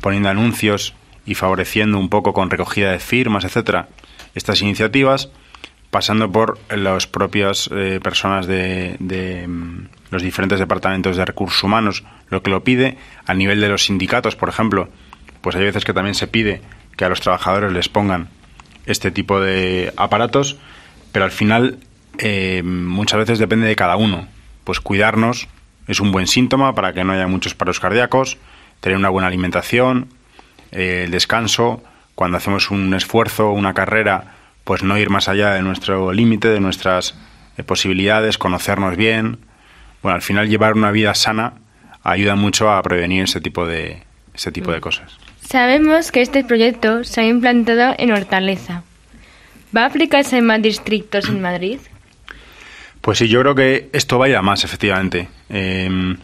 poniendo 0.00 0.30
anuncios 0.30 0.94
y 1.26 1.34
favoreciendo 1.34 1.98
un 1.98 2.08
poco 2.08 2.32
con 2.32 2.50
recogida 2.50 2.92
de 2.92 2.98
firmas, 2.98 3.44
etcétera, 3.44 3.88
estas 4.34 4.62
iniciativas, 4.62 5.30
pasando 5.90 6.30
por 6.30 6.58
las 6.70 7.06
propias 7.06 7.68
eh, 7.72 8.00
personas 8.02 8.46
de, 8.46 8.96
de, 8.98 9.46
mm, 9.46 9.88
los 10.10 10.22
diferentes 10.22 10.58
departamentos 10.58 11.16
de 11.16 11.24
recursos 11.24 11.62
humanos, 11.62 12.04
lo 12.28 12.42
que 12.42 12.50
lo 12.50 12.64
pide, 12.64 12.98
a 13.26 13.34
nivel 13.34 13.60
de 13.60 13.68
los 13.68 13.84
sindicatos, 13.84 14.36
por 14.36 14.48
ejemplo, 14.48 14.88
pues 15.40 15.56
hay 15.56 15.64
veces 15.64 15.84
que 15.84 15.92
también 15.92 16.14
se 16.14 16.26
pide 16.26 16.60
que 16.96 17.04
a 17.04 17.08
los 17.08 17.20
trabajadores 17.20 17.72
les 17.72 17.88
pongan 17.88 18.28
este 18.86 19.10
tipo 19.10 19.40
de 19.40 19.92
aparatos, 19.96 20.56
pero 21.12 21.24
al 21.24 21.30
final 21.30 21.78
eh, 22.18 22.62
muchas 22.64 23.18
veces 23.18 23.38
depende 23.38 23.66
de 23.66 23.76
cada 23.76 23.96
uno. 23.96 24.26
Pues 24.64 24.80
cuidarnos 24.80 25.48
es 25.86 26.00
un 26.00 26.12
buen 26.12 26.26
síntoma 26.26 26.74
para 26.74 26.92
que 26.92 27.04
no 27.04 27.12
haya 27.12 27.26
muchos 27.26 27.54
paros 27.54 27.80
cardíacos, 27.80 28.38
tener 28.80 28.98
una 28.98 29.08
buena 29.08 29.28
alimentación, 29.28 30.08
eh, 30.72 31.02
el 31.04 31.10
descanso, 31.10 31.82
cuando 32.14 32.36
hacemos 32.38 32.70
un 32.70 32.94
esfuerzo, 32.94 33.50
una 33.50 33.74
carrera, 33.74 34.34
pues 34.64 34.82
no 34.82 34.98
ir 34.98 35.10
más 35.10 35.28
allá 35.28 35.52
de 35.52 35.62
nuestro 35.62 36.12
límite, 36.12 36.48
de 36.48 36.60
nuestras 36.60 37.14
eh, 37.56 37.62
posibilidades, 37.62 38.38
conocernos 38.38 38.96
bien. 38.96 39.38
Bueno, 40.02 40.16
al 40.16 40.22
final 40.22 40.48
llevar 40.48 40.74
una 40.74 40.90
vida 40.90 41.14
sana 41.14 41.54
ayuda 42.02 42.36
mucho 42.36 42.70
a 42.70 42.82
prevenir 42.82 43.24
ese 43.24 43.40
tipo 43.40 43.66
de, 43.66 44.02
ese 44.34 44.52
tipo 44.52 44.72
de 44.72 44.80
cosas. 44.80 45.18
Sabemos 45.40 46.10
que 46.10 46.22
este 46.22 46.44
proyecto 46.44 47.04
se 47.04 47.20
ha 47.20 47.26
implantado 47.26 47.94
en 47.98 48.12
Hortaleza. 48.12 48.82
¿Va 49.76 49.82
a 49.82 49.86
aplicarse 49.86 50.38
en 50.38 50.46
más 50.46 50.62
distritos 50.62 51.28
en 51.28 51.40
Madrid? 51.40 51.78
Pues 53.00 53.18
sí, 53.18 53.28
yo 53.28 53.40
creo 53.40 53.54
que 53.54 53.88
esto 53.92 54.18
va 54.18 54.26
a 54.26 54.28
ir 54.28 54.36
a 54.36 54.42
más, 54.42 54.64
efectivamente. 54.64 55.28
Eh, 55.48 56.16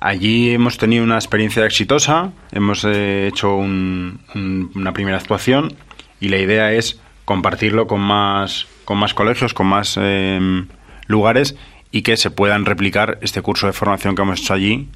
allí 0.00 0.50
hemos 0.50 0.78
tenido 0.78 1.04
una 1.04 1.16
experiencia 1.16 1.64
exitosa, 1.66 2.32
hemos 2.52 2.84
eh, 2.84 3.28
hecho 3.28 3.54
un- 3.56 4.20
un- 4.34 4.70
una 4.74 4.92
primera 4.92 5.18
actuación 5.18 5.72
y 6.20 6.28
la 6.28 6.38
idea 6.38 6.72
es 6.72 7.00
compartirlo 7.24 7.86
con 7.86 8.00
más, 8.00 8.66
con 8.84 8.98
más 8.98 9.14
colegios, 9.14 9.54
con 9.54 9.66
más 9.66 9.96
eh, 10.00 10.64
lugares 11.06 11.56
y 11.92 12.02
que 12.02 12.16
se 12.16 12.30
puedan 12.30 12.64
replicar 12.64 13.18
este 13.20 13.42
curso 13.42 13.66
de 13.66 13.72
formación 13.72 14.14
que 14.14 14.22
hemos 14.22 14.40
hecho 14.40 14.54
allí 14.54 14.88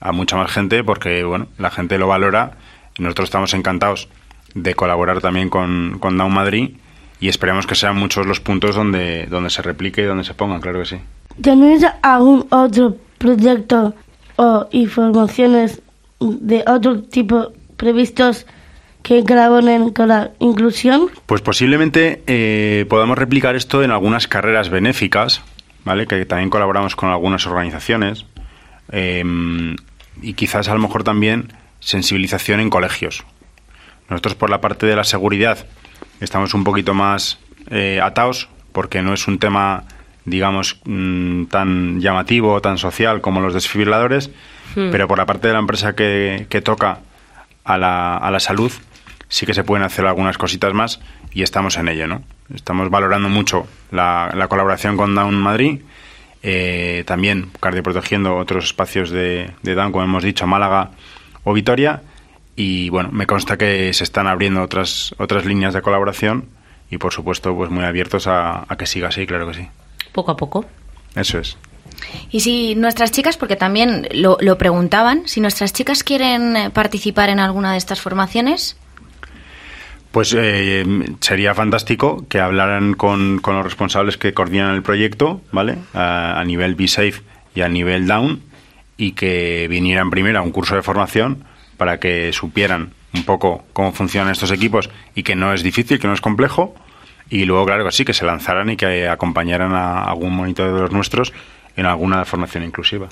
a 0.00 0.12
mucha 0.12 0.36
más 0.36 0.50
gente 0.50 0.82
porque 0.84 1.22
bueno 1.24 1.46
la 1.58 1.70
gente 1.70 1.98
lo 1.98 2.08
valora 2.08 2.52
nosotros 2.98 3.28
estamos 3.28 3.54
encantados 3.54 4.08
de 4.54 4.74
colaborar 4.74 5.20
también 5.20 5.48
con, 5.48 5.98
con 6.00 6.18
Down 6.18 6.32
Madrid 6.34 6.70
y 7.20 7.28
esperemos 7.28 7.66
que 7.66 7.74
sean 7.76 7.96
muchos 7.96 8.26
los 8.26 8.40
puntos 8.40 8.74
donde, 8.74 9.26
donde 9.26 9.48
se 9.50 9.62
replique 9.62 10.02
y 10.02 10.04
donde 10.04 10.24
se 10.24 10.34
pongan, 10.34 10.60
claro 10.60 10.80
que 10.80 10.86
sí. 10.86 10.96
¿Tenéis 11.40 11.86
algún 12.02 12.46
otro 12.50 12.96
proyecto 13.18 13.94
o 14.36 14.68
informaciones 14.70 15.82
de 16.20 16.64
otro 16.66 17.02
tipo 17.02 17.52
previstos 17.76 18.46
que 19.02 19.24
colaboren 19.24 19.90
con 19.90 20.08
la 20.08 20.30
inclusión? 20.38 21.08
Pues 21.26 21.40
posiblemente 21.40 22.22
eh, 22.26 22.86
podamos 22.88 23.18
replicar 23.18 23.56
esto 23.56 23.82
en 23.82 23.90
algunas 23.90 24.28
carreras 24.28 24.68
benéficas, 24.68 25.42
¿vale? 25.84 26.06
Que 26.06 26.24
también 26.24 26.50
colaboramos 26.50 26.94
con 26.94 27.10
algunas 27.10 27.46
organizaciones. 27.46 28.26
eh, 28.90 29.24
y 30.20 30.34
quizás 30.34 30.68
a 30.68 30.74
lo 30.74 30.80
mejor 30.80 31.04
también 31.04 31.52
sensibilización 31.80 32.60
en 32.60 32.70
colegios. 32.70 33.24
Nosotros 34.08 34.34
por 34.34 34.50
la 34.50 34.60
parte 34.60 34.86
de 34.86 34.96
la 34.96 35.04
seguridad 35.04 35.66
estamos 36.20 36.54
un 36.54 36.64
poquito 36.64 36.94
más 36.94 37.38
eh, 37.70 38.00
atados 38.02 38.48
porque 38.72 39.02
no 39.02 39.14
es 39.14 39.26
un 39.28 39.38
tema, 39.38 39.84
digamos, 40.24 40.80
mm, 40.84 41.44
tan 41.46 42.00
llamativo, 42.00 42.60
tan 42.60 42.78
social 42.78 43.20
como 43.20 43.40
los 43.40 43.54
desfibriladores, 43.54 44.30
Hmm. 44.74 44.90
pero 44.90 45.06
por 45.06 45.18
la 45.18 45.26
parte 45.26 45.48
de 45.48 45.52
la 45.52 45.58
empresa 45.60 45.94
que, 45.94 46.46
que 46.48 46.62
toca 46.62 47.00
a 47.64 47.76
la, 47.76 48.16
a 48.16 48.30
la 48.30 48.40
salud 48.40 48.72
sí 49.28 49.44
que 49.46 49.54
se 49.54 49.64
pueden 49.64 49.84
hacer 49.84 50.06
algunas 50.06 50.38
cositas 50.38 50.72
más 50.72 51.00
y 51.32 51.42
estamos 51.42 51.76
en 51.76 51.88
ello, 51.88 52.06
¿no? 52.06 52.22
Estamos 52.54 52.90
valorando 52.90 53.28
mucho 53.28 53.66
la, 53.90 54.30
la 54.34 54.48
colaboración 54.48 54.96
con 54.96 55.14
Down 55.14 55.34
Madrid, 55.36 55.80
eh, 56.42 57.04
también 57.06 57.50
cardioprotegiendo 57.60 58.36
otros 58.36 58.64
espacios 58.66 59.10
de, 59.10 59.50
de 59.62 59.74
Down, 59.74 59.92
como 59.92 60.04
hemos 60.04 60.22
dicho, 60.22 60.46
Málaga 60.46 60.90
o 61.44 61.52
Vitoria, 61.52 62.02
y 62.56 62.90
bueno, 62.90 63.10
me 63.12 63.26
consta 63.26 63.56
que 63.56 63.92
se 63.94 64.04
están 64.04 64.26
abriendo 64.26 64.62
otras, 64.62 65.14
otras 65.18 65.44
líneas 65.46 65.72
de 65.72 65.82
colaboración 65.82 66.46
y 66.90 66.98
por 66.98 67.12
supuesto 67.12 67.54
pues 67.54 67.70
muy 67.70 67.84
abiertos 67.84 68.26
a, 68.26 68.64
a 68.68 68.76
que 68.76 68.86
siga 68.86 69.08
así, 69.08 69.26
claro 69.26 69.48
que 69.48 69.54
sí. 69.54 69.68
Poco 70.12 70.30
a 70.30 70.36
poco. 70.36 70.64
Eso 71.14 71.38
es. 71.38 71.56
Y 72.30 72.40
si 72.40 72.74
nuestras 72.74 73.12
chicas, 73.12 73.36
porque 73.36 73.56
también 73.56 74.08
lo, 74.12 74.36
lo 74.40 74.58
preguntaban, 74.58 75.22
si 75.26 75.40
nuestras 75.40 75.72
chicas 75.72 76.02
quieren 76.02 76.70
participar 76.72 77.28
en 77.28 77.38
alguna 77.40 77.72
de 77.72 77.78
estas 77.78 78.00
formaciones, 78.00 78.76
Pues 80.10 80.34
eh, 80.36 80.84
sería 81.20 81.54
fantástico 81.54 82.26
que 82.28 82.38
hablaran 82.38 82.92
con, 82.94 83.38
con 83.38 83.56
los 83.56 83.64
responsables 83.64 84.18
que 84.18 84.34
coordinan 84.34 84.74
el 84.74 84.82
proyecto, 84.82 85.40
¿vale? 85.52 85.78
A, 85.94 86.38
a 86.38 86.44
nivel 86.44 86.74
Be 86.74 86.86
Safe 86.86 87.22
y 87.54 87.62
a 87.62 87.68
nivel 87.68 88.06
Down, 88.06 88.42
y 88.98 89.12
que 89.12 89.68
vinieran 89.70 90.10
primero 90.10 90.38
a 90.38 90.42
un 90.42 90.50
curso 90.50 90.74
de 90.74 90.82
formación 90.82 91.44
para 91.78 91.98
que 91.98 92.32
supieran 92.32 92.92
un 93.14 93.24
poco 93.24 93.64
cómo 93.72 93.92
funcionan 93.92 94.32
estos 94.32 94.50
equipos 94.50 94.90
y 95.14 95.22
que 95.22 95.34
no 95.34 95.52
es 95.54 95.62
difícil, 95.62 95.98
que 95.98 96.06
no 96.06 96.14
es 96.14 96.20
complejo, 96.20 96.74
y 97.32 97.46
luego, 97.46 97.64
claro 97.64 97.84
que 97.84 97.92
sí, 97.92 98.04
que 98.04 98.12
se 98.12 98.26
lanzaran 98.26 98.68
y 98.68 98.76
que 98.76 99.08
acompañaran 99.08 99.72
a 99.74 100.04
algún 100.04 100.34
monitor 100.36 100.70
de 100.74 100.80
los 100.80 100.92
nuestros 100.92 101.32
en 101.76 101.86
alguna 101.86 102.26
formación 102.26 102.62
inclusiva. 102.62 103.08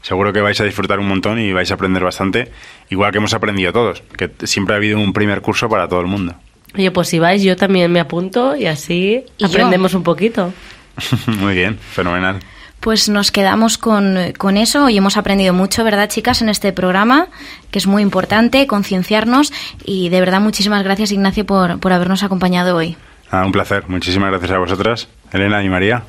Seguro 0.00 0.32
que 0.32 0.40
vais 0.40 0.60
a 0.60 0.64
disfrutar 0.64 1.00
un 1.00 1.08
montón 1.08 1.40
y 1.40 1.52
vais 1.52 1.68
a 1.72 1.74
aprender 1.74 2.04
bastante, 2.04 2.52
igual 2.88 3.10
que 3.10 3.18
hemos 3.18 3.34
aprendido 3.34 3.72
todos, 3.72 4.02
que 4.16 4.30
siempre 4.44 4.74
ha 4.74 4.78
habido 4.78 5.00
un 5.00 5.12
primer 5.12 5.40
curso 5.40 5.68
para 5.68 5.88
todo 5.88 6.00
el 6.00 6.06
mundo. 6.06 6.34
Oye, 6.76 6.92
pues 6.92 7.08
si 7.08 7.18
vais, 7.18 7.42
yo 7.42 7.56
también 7.56 7.90
me 7.90 7.98
apunto 7.98 8.54
y 8.54 8.66
así 8.66 9.24
Y 9.38 9.42
yo. 9.42 9.48
aprendemos 9.48 9.94
un 9.94 10.04
poquito. 10.04 10.52
Muy 11.40 11.54
bien, 11.54 11.78
fenomenal. 11.78 12.38
Pues 12.78 13.08
nos 13.08 13.32
quedamos 13.32 13.76
con, 13.78 14.16
con 14.38 14.56
eso. 14.56 14.84
Hoy 14.84 14.98
hemos 14.98 15.16
aprendido 15.16 15.52
mucho, 15.52 15.82
¿verdad, 15.82 16.08
chicas, 16.08 16.42
en 16.42 16.48
este 16.48 16.72
programa? 16.72 17.26
Que 17.72 17.80
es 17.80 17.86
muy 17.88 18.02
importante 18.02 18.66
concienciarnos. 18.68 19.52
Y 19.84 20.10
de 20.10 20.20
verdad, 20.20 20.40
muchísimas 20.40 20.84
gracias, 20.84 21.10
Ignacio, 21.10 21.44
por, 21.44 21.80
por 21.80 21.92
habernos 21.92 22.22
acompañado 22.22 22.76
hoy. 22.76 22.96
Ah, 23.30 23.44
un 23.44 23.52
placer. 23.52 23.84
Muchísimas 23.88 24.30
gracias 24.30 24.50
a 24.52 24.58
vosotras, 24.58 25.08
Elena 25.32 25.62
y 25.62 25.68
María. 25.68 26.04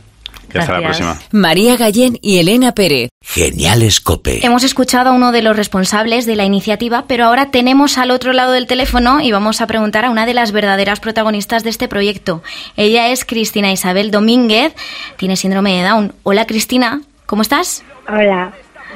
Y 0.54 0.58
hasta 0.58 0.74
la 0.74 0.82
próxima. 0.82 1.20
María 1.32 1.76
Gallén 1.76 2.18
y 2.22 2.40
Elena 2.40 2.72
Pérez. 2.74 3.10
Geniales 3.22 4.00
Cope. 4.00 4.46
Hemos 4.46 4.64
escuchado 4.64 5.10
a 5.10 5.14
uno 5.14 5.34
de 5.34 5.42
los 5.42 5.58
responsables 5.58 6.26
de 6.26 6.38
la 6.38 6.46
iniciativa, 6.46 7.04
pero 7.06 7.26
ahora 7.26 7.52
tenemos 7.52 7.98
al 7.98 8.12
otro 8.12 8.32
lado 8.32 8.54
del 8.54 8.66
teléfono 8.66 9.20
y 9.20 9.32
vamos 9.34 9.60
a 9.60 9.68
preguntar 9.68 10.06
a 10.06 10.10
una 10.10 10.26
de 10.26 10.34
las 10.34 10.54
verdaderas 10.54 11.02
protagonistas 11.02 11.64
de 11.66 11.70
este 11.70 11.90
proyecto. 11.90 12.44
Ella 12.78 13.10
es 13.10 13.26
Cristina 13.26 13.72
Isabel 13.74 14.10
Domínguez, 14.10 14.74
tiene 15.18 15.36
síndrome 15.36 15.76
de 15.76 15.84
Down. 15.84 16.14
Hola 16.24 16.48
Cristina, 16.48 17.02
¿cómo 17.26 17.42
estás? 17.42 17.84
Hola, 18.08 18.54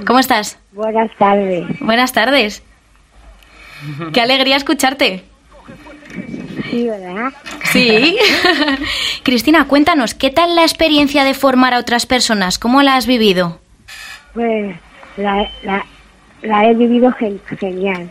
¿Cómo 0.08 0.20
estás? 0.20 0.58
buenas 0.72 1.12
tardes. 1.18 1.66
Buenas 1.82 2.14
tardes. 2.14 2.64
Qué 4.14 4.22
alegría 4.22 4.56
escucharte. 4.56 5.26
Sí, 6.72 6.88
¿verdad? 6.88 7.32
Sí. 7.72 8.18
Cristina, 9.24 9.68
cuéntanos, 9.68 10.14
¿qué 10.14 10.30
tal 10.30 10.56
la 10.56 10.64
experiencia 10.64 11.24
de 11.24 11.34
formar 11.34 11.74
a 11.74 11.80
otras 11.80 12.06
personas? 12.06 12.58
¿Cómo 12.58 12.82
la 12.82 12.96
has 12.96 13.06
vivido? 13.08 13.60
Pues 14.34 14.76
la, 15.18 15.50
la, 15.64 15.86
la 16.42 16.66
he 16.70 16.74
vivido 16.74 17.12
gen- 17.12 17.42
genial. 17.60 18.10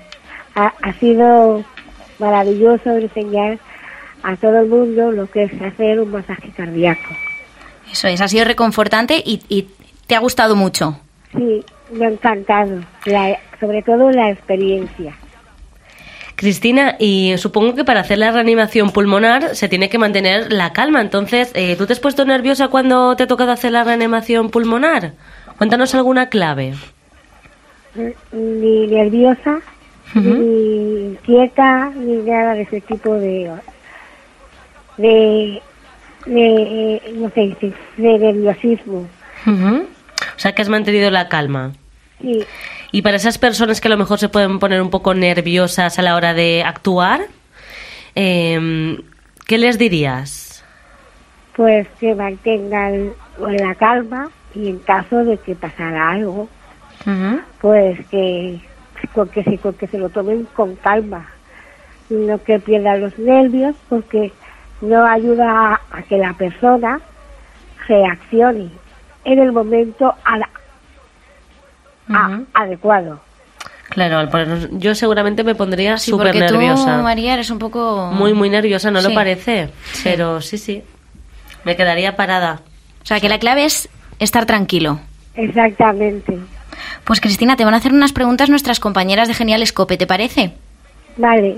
Ha, 0.55 0.73
ha 0.83 0.93
sido 0.95 1.65
maravilloso 2.19 2.91
enseñar 2.91 3.59
a 4.23 4.37
todo 4.37 4.61
el 4.61 4.67
mundo 4.69 5.11
lo 5.11 5.27
que 5.31 5.45
es 5.45 5.63
hacer 5.63 5.99
un 6.01 6.11
masaje 6.11 6.51
cardíaco. 6.57 7.15
Eso 7.91 8.09
es, 8.09 8.21
ha 8.21 8.29
sido 8.29 8.45
reconfortante 8.45 9.23
y, 9.25 9.43
y 9.49 9.69
te 10.07 10.15
ha 10.15 10.19
gustado 10.21 10.55
mucho. 10.55 11.01
Sí, 11.37 11.65
me 11.93 12.07
ha 12.07 12.11
encantado, 12.11 12.81
la- 13.07 13.39
sobre 13.59 13.83
todo 13.83 14.11
la 14.11 14.31
experiencia. 14.31 15.15
Cristina, 16.41 16.97
y 16.99 17.35
supongo 17.37 17.75
que 17.75 17.85
para 17.85 18.01
hacer 18.01 18.17
la 18.17 18.31
reanimación 18.31 18.93
pulmonar 18.93 19.55
se 19.55 19.69
tiene 19.69 19.91
que 19.91 19.99
mantener 19.99 20.51
la 20.51 20.73
calma. 20.73 21.03
Entonces, 21.03 21.53
eh, 21.55 21.77
¿tú 21.77 21.85
te 21.85 21.93
has 21.93 22.01
puesto 22.01 22.25
nerviosa 22.25 22.69
cuando 22.69 23.15
te 23.15 23.25
ha 23.25 23.27
tocado 23.27 23.53
hacer 23.53 23.73
la 23.73 23.85
reanimación 23.85 24.49
pulmonar? 24.49 25.13
Cuéntanos 25.59 25.95
alguna 25.95 26.31
clave. 26.31 26.73
Ni 28.33 28.87
nerviosa, 28.87 29.61
ni 30.15 31.11
inquieta, 31.11 31.91
ni 31.91 32.23
nada 32.23 32.55
de 32.55 32.63
ese 32.63 32.81
tipo 32.81 33.13
de... 33.17 33.51
de, 34.97 35.61
de 36.25 37.03
no 37.17 37.29
sé, 37.35 37.55
de, 37.99 38.19
nerviosismo. 38.19 39.07
Ujú. 39.47 39.77
O 39.77 40.39
sea, 40.39 40.55
que 40.55 40.63
has 40.63 40.71
mantenido 40.71 41.11
la 41.11 41.29
calma. 41.29 41.73
Sí, 42.23 42.47
Y 42.93 43.03
para 43.03 43.17
esas 43.17 43.39
personas 43.39 43.81
que 43.81 43.89
a 43.89 43.91
lo 43.91 43.97
mejor 43.97 44.19
se 44.19 44.29
pueden 44.29 44.59
poner 44.59 44.83
un 44.83 44.91
poco 44.91 45.15
nerviosas 45.15 45.99
a 45.99 46.03
la 46.03 46.17
hora 46.17 46.35
de 46.35 46.63
actuar, 46.65 47.23
eh, 48.15 48.99
¿qué 49.47 49.59
les 49.59 49.79
dirías? 49.79 50.51
pues 51.61 51.87
que 51.99 52.15
mantengan 52.15 53.13
la 53.39 53.75
calma 53.75 54.31
y 54.55 54.71
en 54.71 54.79
caso 54.79 55.25
de 55.27 55.37
que 55.37 55.55
pasara 55.55 56.11
algo, 56.11 56.49
pues 57.61 57.99
que 58.07 58.61
con 59.13 59.29
que 59.29 59.45
se, 59.45 59.59
con 59.59 59.75
que 59.75 59.87
se 59.87 59.99
lo 59.99 60.09
tomen 60.09 60.47
con 60.57 60.77
calma, 60.77 61.27
no 62.09 62.43
que 62.43 62.61
pierdan 62.61 63.03
los 63.03 63.19
nervios 63.19 63.77
porque 63.91 64.33
no 64.81 65.05
ayuda 65.05 65.75
a, 65.75 65.81
a 65.91 66.03
que 66.03 66.17
la 66.17 66.33
persona 66.33 66.99
reaccione 67.87 68.71
en 69.25 69.39
el 69.39 69.53
momento 69.53 70.15
ada- 72.11 72.41
a- 72.55 72.63
adecuado. 72.63 73.21
Claro, 73.91 74.29
yo 74.73 74.95
seguramente 74.95 75.43
me 75.43 75.55
pondría 75.57 75.97
Sí, 75.99 76.13
súper 76.13 76.33
tú, 76.33 76.39
nerviosa. 76.39 77.03
María, 77.03 77.35
eres 77.35 77.51
un 77.51 77.59
poco... 77.59 78.11
Muy, 78.13 78.35
muy 78.35 78.49
nerviosa, 78.49 78.91
¿no 78.93 79.01
Sí. 79.03 79.09
lo 79.09 79.15
parece? 79.15 79.69
Pero 80.05 80.41
sí, 80.41 80.59
sí. 80.59 80.83
Me 81.65 81.75
quedaría 81.77 82.15
parada. 82.15 82.61
O 83.03 83.07
sea, 83.07 83.19
que 83.19 83.29
la 83.29 83.39
clave 83.41 83.65
es 83.65 83.89
estar 84.21 84.47
tranquilo. 84.47 85.01
Exactamente. 85.35 86.39
Pues 87.05 87.21
Cristina, 87.21 87.57
te 87.57 87.65
van 87.65 87.75
a 87.75 87.79
hacer 87.79 87.93
unas 87.93 88.13
preguntas 88.13 88.49
nuestras 88.49 88.79
compañeras 88.79 89.27
de 89.27 89.35
Genial 89.35 89.63
Escope, 89.63 89.97
¿te 89.97 90.07
parece? 90.07 90.53
Vale. 91.17 91.57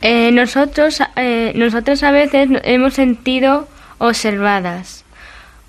Eh, 0.00 0.30
nosotros, 0.32 1.00
eh, 1.16 1.52
nosotros 1.56 2.02
a 2.02 2.10
veces 2.10 2.48
hemos 2.64 2.94
sentido 2.94 3.68
observadas. 3.98 5.04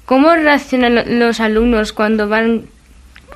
¿Cómo 0.06 0.34
reaccionan 0.36 0.96
lo- 0.96 1.04
los 1.06 1.40
alumnos 1.40 1.92
cuando 1.94 2.30
van 2.30 2.66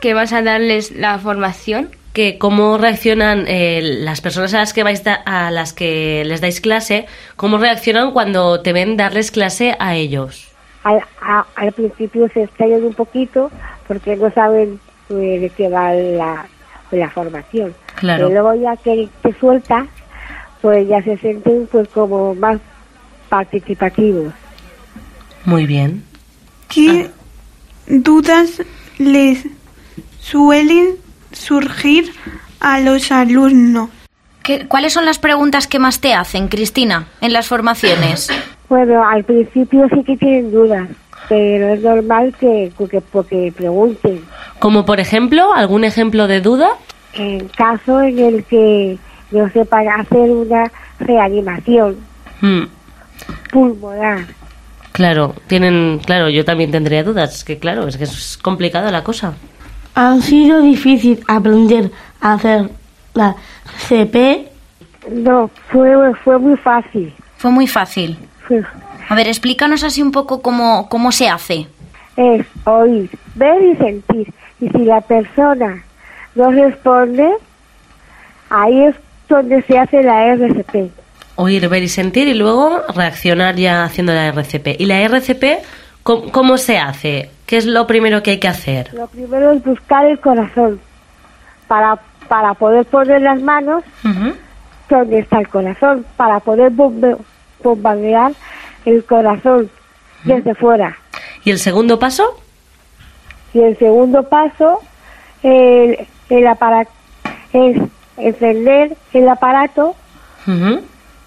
que 0.01 0.13
vas 0.13 0.33
a 0.33 0.41
darles 0.41 0.91
la 0.91 1.17
formación? 1.19 1.89
Que 2.13 2.37
cómo 2.37 2.77
reaccionan 2.77 3.45
eh, 3.47 3.81
las 3.83 4.19
personas 4.21 4.53
a 4.53 4.57
las 4.59 4.73
que 4.73 4.83
vais 4.83 5.03
da- 5.03 5.21
a 5.25 5.51
las 5.51 5.73
que 5.73 6.23
les 6.25 6.41
dais 6.41 6.59
clase, 6.59 7.05
cómo 7.35 7.57
reaccionan 7.57 8.11
cuando 8.11 8.61
te 8.61 8.73
ven 8.73 8.97
darles 8.97 9.31
clase 9.31 9.75
a 9.79 9.95
ellos. 9.95 10.47
Al, 10.83 11.01
a- 11.21 11.45
al 11.55 11.71
principio 11.71 12.27
se 12.33 12.43
extrañan 12.43 12.83
un 12.83 12.93
poquito 12.93 13.51
porque 13.87 14.15
no 14.15 14.31
saben 14.31 14.79
pues, 15.07 15.41
de 15.41 15.49
qué 15.55 15.69
va 15.69 15.93
la, 15.93 16.45
la 16.91 17.09
formación. 17.11 17.73
Claro. 17.95 18.27
Pero 18.29 18.41
luego 18.41 18.61
ya 18.63 18.75
que 18.77 19.07
te 19.21 19.33
sueltas, 19.39 19.87
pues 20.61 20.87
ya 20.87 21.01
se 21.03 21.17
sienten 21.17 21.67
pues 21.71 21.87
como 21.89 22.33
más 22.35 22.59
participativos. 23.29 24.33
Muy 25.45 25.65
bien. 25.65 26.03
¿Qué 26.69 27.09
dudas 27.87 28.61
les 28.97 29.45
suelen 30.21 30.95
surgir 31.31 32.11
a 32.59 32.79
los 32.79 33.11
alumnos? 33.11 33.89
¿Qué- 34.43 34.67
¿Cuáles 34.67 34.93
son 34.93 35.05
las 35.05 35.19
preguntas 35.19 35.67
que 35.67 35.79
más 35.79 35.99
te 35.99 36.13
hacen, 36.13 36.47
Cristina, 36.47 37.07
en 37.21 37.33
las 37.33 37.47
formaciones? 37.47 38.29
Bueno, 38.67 39.03
al 39.07 39.23
principio 39.23 39.87
sí 39.93 40.03
que 40.03 40.17
tienen 40.17 40.51
dudas, 40.51 40.87
pero 41.27 41.73
es 41.73 41.81
normal 41.81 42.33
que, 42.39 42.71
que, 42.89 43.01
porque 43.01 43.53
pregunten. 43.55 44.23
Como 44.59 44.85
por 44.85 44.99
ejemplo, 44.99 45.53
algún 45.53 45.83
ejemplo 45.83 46.27
de 46.27 46.41
duda. 46.41 46.69
En 47.13 47.47
caso 47.49 48.01
en 48.01 48.19
el 48.19 48.43
que 48.45 48.97
no 49.31 49.49
sepan 49.49 49.87
hacer 49.89 50.29
una 50.31 50.71
reanimación 50.99 51.97
Mm, 52.41 52.63
pulmonar. 53.51 54.25
claro, 54.93 55.35
tienen, 55.47 55.99
claro, 56.05 56.29
yo 56.29 56.45
también 56.45 56.71
tendría 56.71 57.03
dudas. 57.03 57.35
Es 57.35 57.43
que 57.43 57.57
claro, 57.59 57.87
es 57.87 57.97
que 57.97 58.05
es 58.05 58.37
complicada 58.41 58.91
la 58.91 59.03
cosa. 59.03 59.33
Ha 59.95 60.19
sido 60.21 60.61
difícil 60.61 61.23
aprender 61.27 61.91
a 62.21 62.33
hacer 62.33 62.69
la 63.13 63.35
CP. 63.87 64.47
No, 65.11 65.49
fue, 65.69 65.91
fue 66.23 66.37
muy 66.37 66.57
fácil. 66.57 67.13
Fue 67.37 67.51
muy 67.51 67.67
fácil. 67.67 68.17
A 69.07 69.15
ver, 69.15 69.27
explícanos 69.27 69.83
así 69.83 70.01
un 70.01 70.11
poco 70.11 70.41
cómo, 70.41 70.87
cómo 70.89 71.11
se 71.11 71.29
hace. 71.29 71.67
Es 72.15 72.45
oír, 72.65 73.09
ver 73.35 73.61
y 73.63 73.75
sentir. 73.75 74.33
Y 74.59 74.69
si 74.69 74.79
la 74.79 75.01
persona 75.01 75.83
no 76.35 76.51
responde, 76.51 77.29
ahí 78.49 78.83
es 78.83 78.95
donde 79.27 79.61
se 79.63 79.77
hace 79.77 80.03
la 80.03 80.25
RCP. 80.33 80.91
Oír, 81.35 81.69
ver 81.69 81.83
y 81.83 81.87
sentir 81.87 82.27
y 82.27 82.33
luego 82.33 82.81
reaccionar 82.93 83.55
ya 83.55 83.83
haciendo 83.83 84.13
la 84.13 84.27
RCP. 84.27 84.79
¿Y 84.79 84.85
la 84.85 85.01
RCP 85.01 85.63
cómo, 86.03 86.31
cómo 86.31 86.57
se 86.57 86.77
hace? 86.77 87.29
¿Qué 87.49 87.57
es 87.57 87.65
lo 87.65 87.87
primero 87.87 88.21
que 88.21 88.29
hay 88.29 88.37
que 88.39 88.47
hacer? 88.47 88.93
Lo 88.93 89.07
primero 89.07 89.51
es 89.53 89.63
buscar 89.63 90.05
el 90.05 90.19
corazón 90.19 90.79
para, 91.67 91.97
para 92.27 92.53
poder 92.53 92.85
poner 92.85 93.23
las 93.23 93.41
manos 93.41 93.83
donde 94.87 95.17
está 95.17 95.39
el 95.39 95.47
corazón, 95.47 96.05
para 96.15 96.39
poder 96.41 96.71
bombe- 96.71 97.17
bombardear 97.63 98.33
el 98.85 99.03
corazón 99.03 99.67
desde 100.25 100.53
fuera. 100.53 100.95
¿Y 101.43 101.49
el 101.49 101.57
segundo 101.57 101.97
paso? 101.97 102.39
Y 103.55 103.61
el 103.61 103.75
segundo 103.79 104.29
paso 104.29 104.81
el, 105.41 106.07
el 106.29 106.47
apara- 106.47 106.87
es 107.51 107.77
encender 108.17 108.95
el 109.13 109.27
aparato 109.27 109.95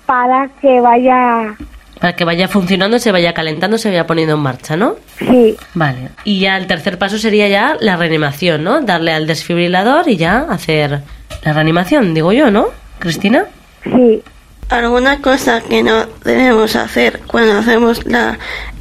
para 0.06 0.48
que 0.60 0.80
vaya, 0.80 1.56
Para 2.02 2.14
que 2.16 2.24
vaya 2.24 2.48
funcionando, 2.48 2.98
se 2.98 3.12
vaya 3.12 3.32
calentando, 3.32 3.78
se 3.78 3.88
vaya 3.88 4.06
poniendo 4.06 4.34
en 4.34 4.40
marcha, 4.40 4.76
¿no? 4.76 4.96
sí, 5.18 5.56
Vale. 5.74 6.10
Y 6.24 6.40
ya 6.40 6.56
el 6.58 6.66
tercer 6.66 6.98
paso 6.98 7.16
sería 7.16 7.48
ya 7.48 7.76
la 7.80 7.96
reanimación, 7.96 8.62
¿no? 8.64 8.80
Darle 8.82 9.12
al 9.12 9.26
desfibrilador 9.26 10.08
y 10.08 10.16
ya 10.16 10.40
hacer 10.50 11.00
la 11.44 11.52
reanimación, 11.54 12.12
digo 12.12 12.32
yo, 12.32 12.50
¿no? 12.50 12.66
Cristina. 12.98 13.44
sí, 13.84 14.20
¿Alguna 14.68 15.18
cosa 15.20 15.60
que 15.60 15.82
no 15.82 16.06
debemos 16.24 16.76
hacer 16.76 17.20
cuando 17.26 17.58
hacemos 17.58 18.04
la 18.06 18.36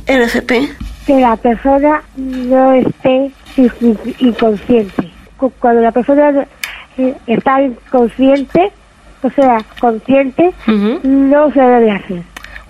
RCP? 0.08 0.52
que 1.06 1.20
la 1.20 1.36
persona 1.36 2.02
no 2.18 2.74
esté 2.74 3.32
in- 3.58 4.00
inconsciente. 4.20 5.12
Cu- 5.38 5.52
Cuando 5.60 5.82
la 5.82 5.92
persona 5.92 6.46
eh, 6.98 7.14
está 7.28 7.62
inconsciente, 7.62 8.72
o 9.24 9.30
sea, 9.32 9.58
consciente, 9.80 10.52
no 11.04 11.52
se 11.54 11.60
debe 11.62 11.92
hacer. 11.92 12.22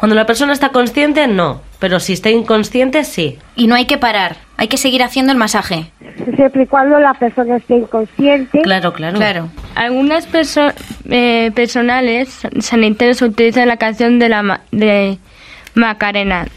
Cuando 0.02 0.16
la 0.16 0.26
persona 0.26 0.52
está 0.52 0.70
consciente, 0.70 1.28
no. 1.28 1.62
Pero 1.80 2.00
si 2.00 2.14
está 2.14 2.30
inconsciente, 2.32 3.04
sí. 3.04 3.38
Y 3.56 3.68
no 3.68 3.76
hay 3.76 3.86
que 3.86 3.98
parar. 4.00 4.36
Hay 4.58 4.68
que 4.68 4.78
seguir 4.78 5.04
haciendo 5.04 5.32
el 5.32 5.38
masaje. 5.38 5.92
siempre 6.36 6.64
y 6.64 6.66
cuando 6.68 7.00
la 7.00 7.14
persona 7.14 7.58
esté 7.58 7.76
inconsciente. 7.78 8.62
Claro, 8.64 8.94
claro. 8.94 9.18
Claro. 9.18 9.50
Algunas 9.76 10.28
perso- 10.28 10.74
eh, 11.10 11.52
personales 11.54 12.42
sanitarios 12.60 13.22
utilizan 13.22 13.68
la 13.68 13.78
canción 13.78 14.18
de 14.20 14.30
la 14.30 14.42
ma- 14.42 14.62
de 14.72 15.18
Macarena, 15.76 16.48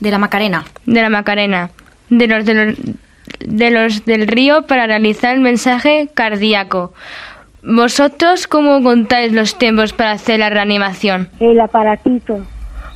De 0.00 0.10
la 0.12 0.18
Macarena. 0.18 0.64
de 0.86 1.02
la 1.02 1.10
Macarena, 1.10 1.70
de 2.10 2.26
los, 2.28 2.44
de 2.44 2.54
los 2.54 2.76
de 3.40 3.70
los 3.70 4.04
del 4.04 4.26
río 4.28 4.62
para 4.62 4.86
realizar 4.86 5.34
el 5.34 5.40
mensaje 5.40 6.08
cardíaco. 6.14 6.94
¿Vosotros 7.62 8.46
cómo 8.46 8.82
contáis 8.82 9.32
los 9.32 9.58
tiempos 9.58 9.92
para 9.92 10.12
hacer 10.12 10.38
la 10.38 10.50
reanimación? 10.50 11.28
El 11.40 11.58
aparatito. 11.60 12.44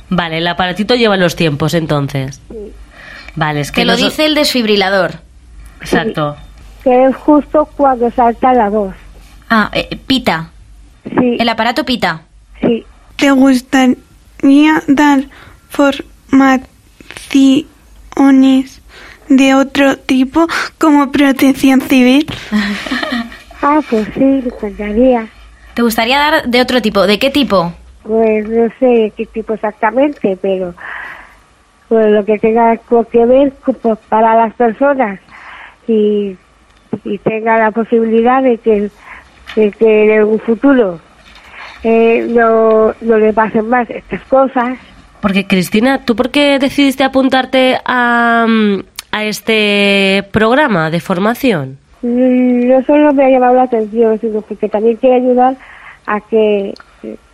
Vale, 0.09 0.37
el 0.39 0.47
aparatito 0.47 0.95
lleva 0.95 1.17
los 1.17 1.35
tiempos 1.35 1.73
entonces. 1.73 2.41
Vale, 3.35 3.61
es 3.61 3.71
que 3.71 3.81
Que 3.81 3.85
lo 3.85 3.95
dice 3.95 4.25
el 4.25 4.35
desfibrilador. 4.35 5.13
Exacto. 5.81 6.35
Que 6.83 7.05
es 7.05 7.15
justo 7.15 7.67
cuando 7.77 8.09
salta 8.11 8.53
la 8.53 8.69
voz. 8.69 8.93
Ah, 9.49 9.69
eh, 9.73 9.97
pita. 10.07 10.49
Sí, 11.03 11.37
El 11.39 11.49
aparato 11.49 11.85
pita. 11.85 12.21
sí. 12.61 12.85
¿Te 13.17 13.31
gustaría 13.31 14.81
dar 14.87 15.23
formaciones 15.69 16.65
de 19.27 19.55
otro 19.55 19.97
tipo 19.97 20.47
como 20.77 21.11
protección 21.11 21.81
civil? 21.81 22.25
Ah, 23.61 23.81
pues 23.89 24.07
sí, 24.13 24.19
me 24.21 24.37
encantaría. 24.39 25.27
¿Te 25.73 25.81
gustaría 25.81 26.17
dar 26.17 26.47
de 26.47 26.61
otro 26.61 26.81
tipo? 26.81 27.05
¿De 27.07 27.19
qué 27.19 27.29
tipo? 27.29 27.73
Pues 28.09 28.49
no 28.49 28.67
sé 28.79 29.13
qué 29.15 29.27
tipo 29.27 29.53
exactamente, 29.53 30.35
pero 30.41 30.73
pues 31.87 32.07
lo 32.07 32.25
que 32.25 32.39
tenga 32.39 32.75
que 33.11 33.25
ver 33.27 33.53
pues, 33.83 33.99
para 34.09 34.33
las 34.33 34.51
personas 34.55 35.19
y, 35.87 36.35
y 37.03 37.17
tenga 37.19 37.59
la 37.59 37.69
posibilidad 37.69 38.41
de 38.41 38.57
que, 38.57 38.89
de 39.55 39.71
que 39.73 40.15
en 40.15 40.23
un 40.23 40.39
futuro 40.39 40.99
eh, 41.83 42.25
no, 42.27 42.95
no 42.99 43.17
le 43.19 43.31
pasen 43.31 43.69
más 43.69 43.87
estas 43.91 44.23
cosas. 44.23 44.79
Porque 45.21 45.45
Cristina, 45.45 46.03
¿tú 46.03 46.15
por 46.15 46.31
qué 46.31 46.57
decidiste 46.57 47.03
apuntarte 47.03 47.77
a, 47.85 48.47
mm, 48.49 48.79
a 49.11 49.23
este 49.25 50.23
programa 50.31 50.89
de 50.89 50.99
formación? 50.99 51.77
Mm, 52.01 52.69
No 52.69 52.83
solo 52.85 53.13
me 53.13 53.25
ha 53.25 53.29
llamado 53.29 53.53
la 53.53 53.63
atención, 53.65 54.19
sino 54.19 54.41
porque 54.41 54.67
también 54.67 54.95
quiero 54.95 55.15
ayudar 55.17 55.57
a 56.07 56.19
que 56.21 56.73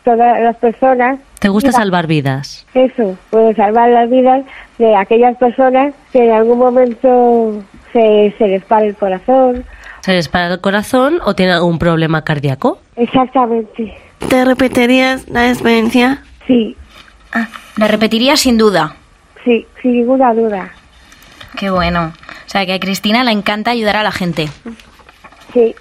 todas 0.05 0.39
las 0.41 0.55
personas 0.55 1.19
¿Te 1.39 1.49
gusta 1.49 1.67
Mira. 1.69 1.79
salvar 1.79 2.07
vidas? 2.07 2.65
Eso, 2.73 3.17
puede 3.29 3.53
salvar 3.55 3.89
las 3.89 4.09
vidas 4.09 4.45
de 4.77 4.95
aquellas 4.95 5.35
personas 5.37 5.93
que 6.13 6.23
en 6.25 6.31
algún 6.31 6.57
momento 6.57 7.61
se, 7.91 8.33
se 8.37 8.47
les 8.47 8.63
para 8.63 8.85
el 8.85 8.95
corazón. 8.95 9.65
¿Se 10.01 10.13
les 10.13 10.29
para 10.29 10.53
el 10.53 10.61
corazón 10.61 11.19
o 11.25 11.35
tiene 11.35 11.51
algún 11.51 11.77
problema 11.77 12.23
cardíaco? 12.23 12.79
Exactamente. 12.95 13.93
¿Te 14.29 14.45
repetirías 14.45 15.27
la 15.27 15.49
experiencia? 15.49 16.23
Sí, 16.47 16.75
La 17.77 17.87
repetiría 17.87 18.37
sin 18.37 18.57
duda. 18.57 18.95
sí, 19.43 19.67
sin 19.81 19.93
ninguna 19.93 20.33
duda. 20.33 20.69
Qué 21.59 21.69
bueno. 21.69 22.13
O 22.45 22.49
sea, 22.49 22.65
que 22.65 22.73
a 22.73 22.79
Cristina 22.79 23.23
le 23.23 23.31
encanta 23.31 23.71
ayudar 23.71 23.97
a 23.97 24.03
la 24.03 24.11
gente. 24.11 24.47
Sí, 25.53 25.75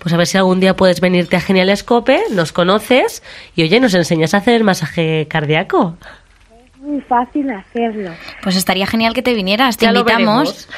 Pues 0.00 0.14
a 0.14 0.16
ver 0.16 0.26
si 0.26 0.38
algún 0.38 0.60
día 0.60 0.76
puedes 0.76 1.00
venirte 1.00 1.36
a 1.36 1.40
Genial 1.40 1.68
Escope, 1.70 2.20
nos 2.30 2.52
conoces 2.52 3.22
y 3.56 3.62
oye, 3.64 3.80
nos 3.80 3.94
enseñas 3.94 4.32
a 4.34 4.38
hacer 4.38 4.54
el 4.54 4.64
masaje 4.64 5.26
cardíaco. 5.28 5.96
muy 6.80 7.00
fácil 7.02 7.50
hacerlo. 7.50 8.10
Pues 8.42 8.56
estaría 8.56 8.86
genial 8.86 9.12
que 9.14 9.22
te 9.22 9.34
vinieras. 9.34 9.76
Te 9.76 9.86
Ya 9.86 9.92
lo 9.92 10.00
invitamos. 10.00 10.68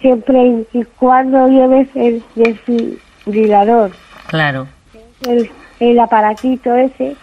Siempre 0.00 0.64
y 0.72 0.84
cuando 0.98 1.48
lleves 1.48 1.88
el 1.94 2.22
desfibrilador, 2.34 3.92
Claro. 4.28 4.68
el, 5.26 5.50
el 5.80 5.98
aparatito 5.98 6.74
ese 6.74 7.16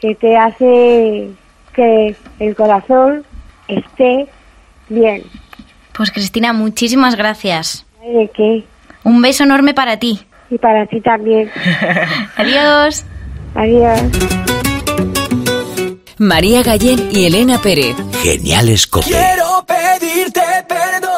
que 0.00 0.14
te 0.16 0.36
hace 0.36 1.30
que 1.72 2.16
el 2.40 2.56
corazón 2.56 3.24
esté 3.68 4.26
bien. 4.88 5.22
Pues 5.96 6.10
Cristina, 6.10 6.52
muchísimas 6.52 7.14
gracias. 7.14 7.86
¿De 8.02 8.28
qué? 8.34 8.64
Un 9.06 9.22
beso 9.22 9.44
enorme 9.44 9.72
para 9.72 10.00
ti. 10.00 10.18
Y 10.50 10.58
para 10.58 10.84
ti 10.86 11.00
también. 11.00 11.48
Adiós. 12.36 13.04
Adiós. 13.54 14.00
María 16.18 16.64
Gallén 16.64 17.08
y 17.12 17.26
Elena 17.26 17.58
Pérez. 17.62 17.94
Genial 18.24 18.68
Escope. 18.68 19.06
Quiero 19.06 19.64
pedirte 19.64 20.40
perdón, 20.66 21.15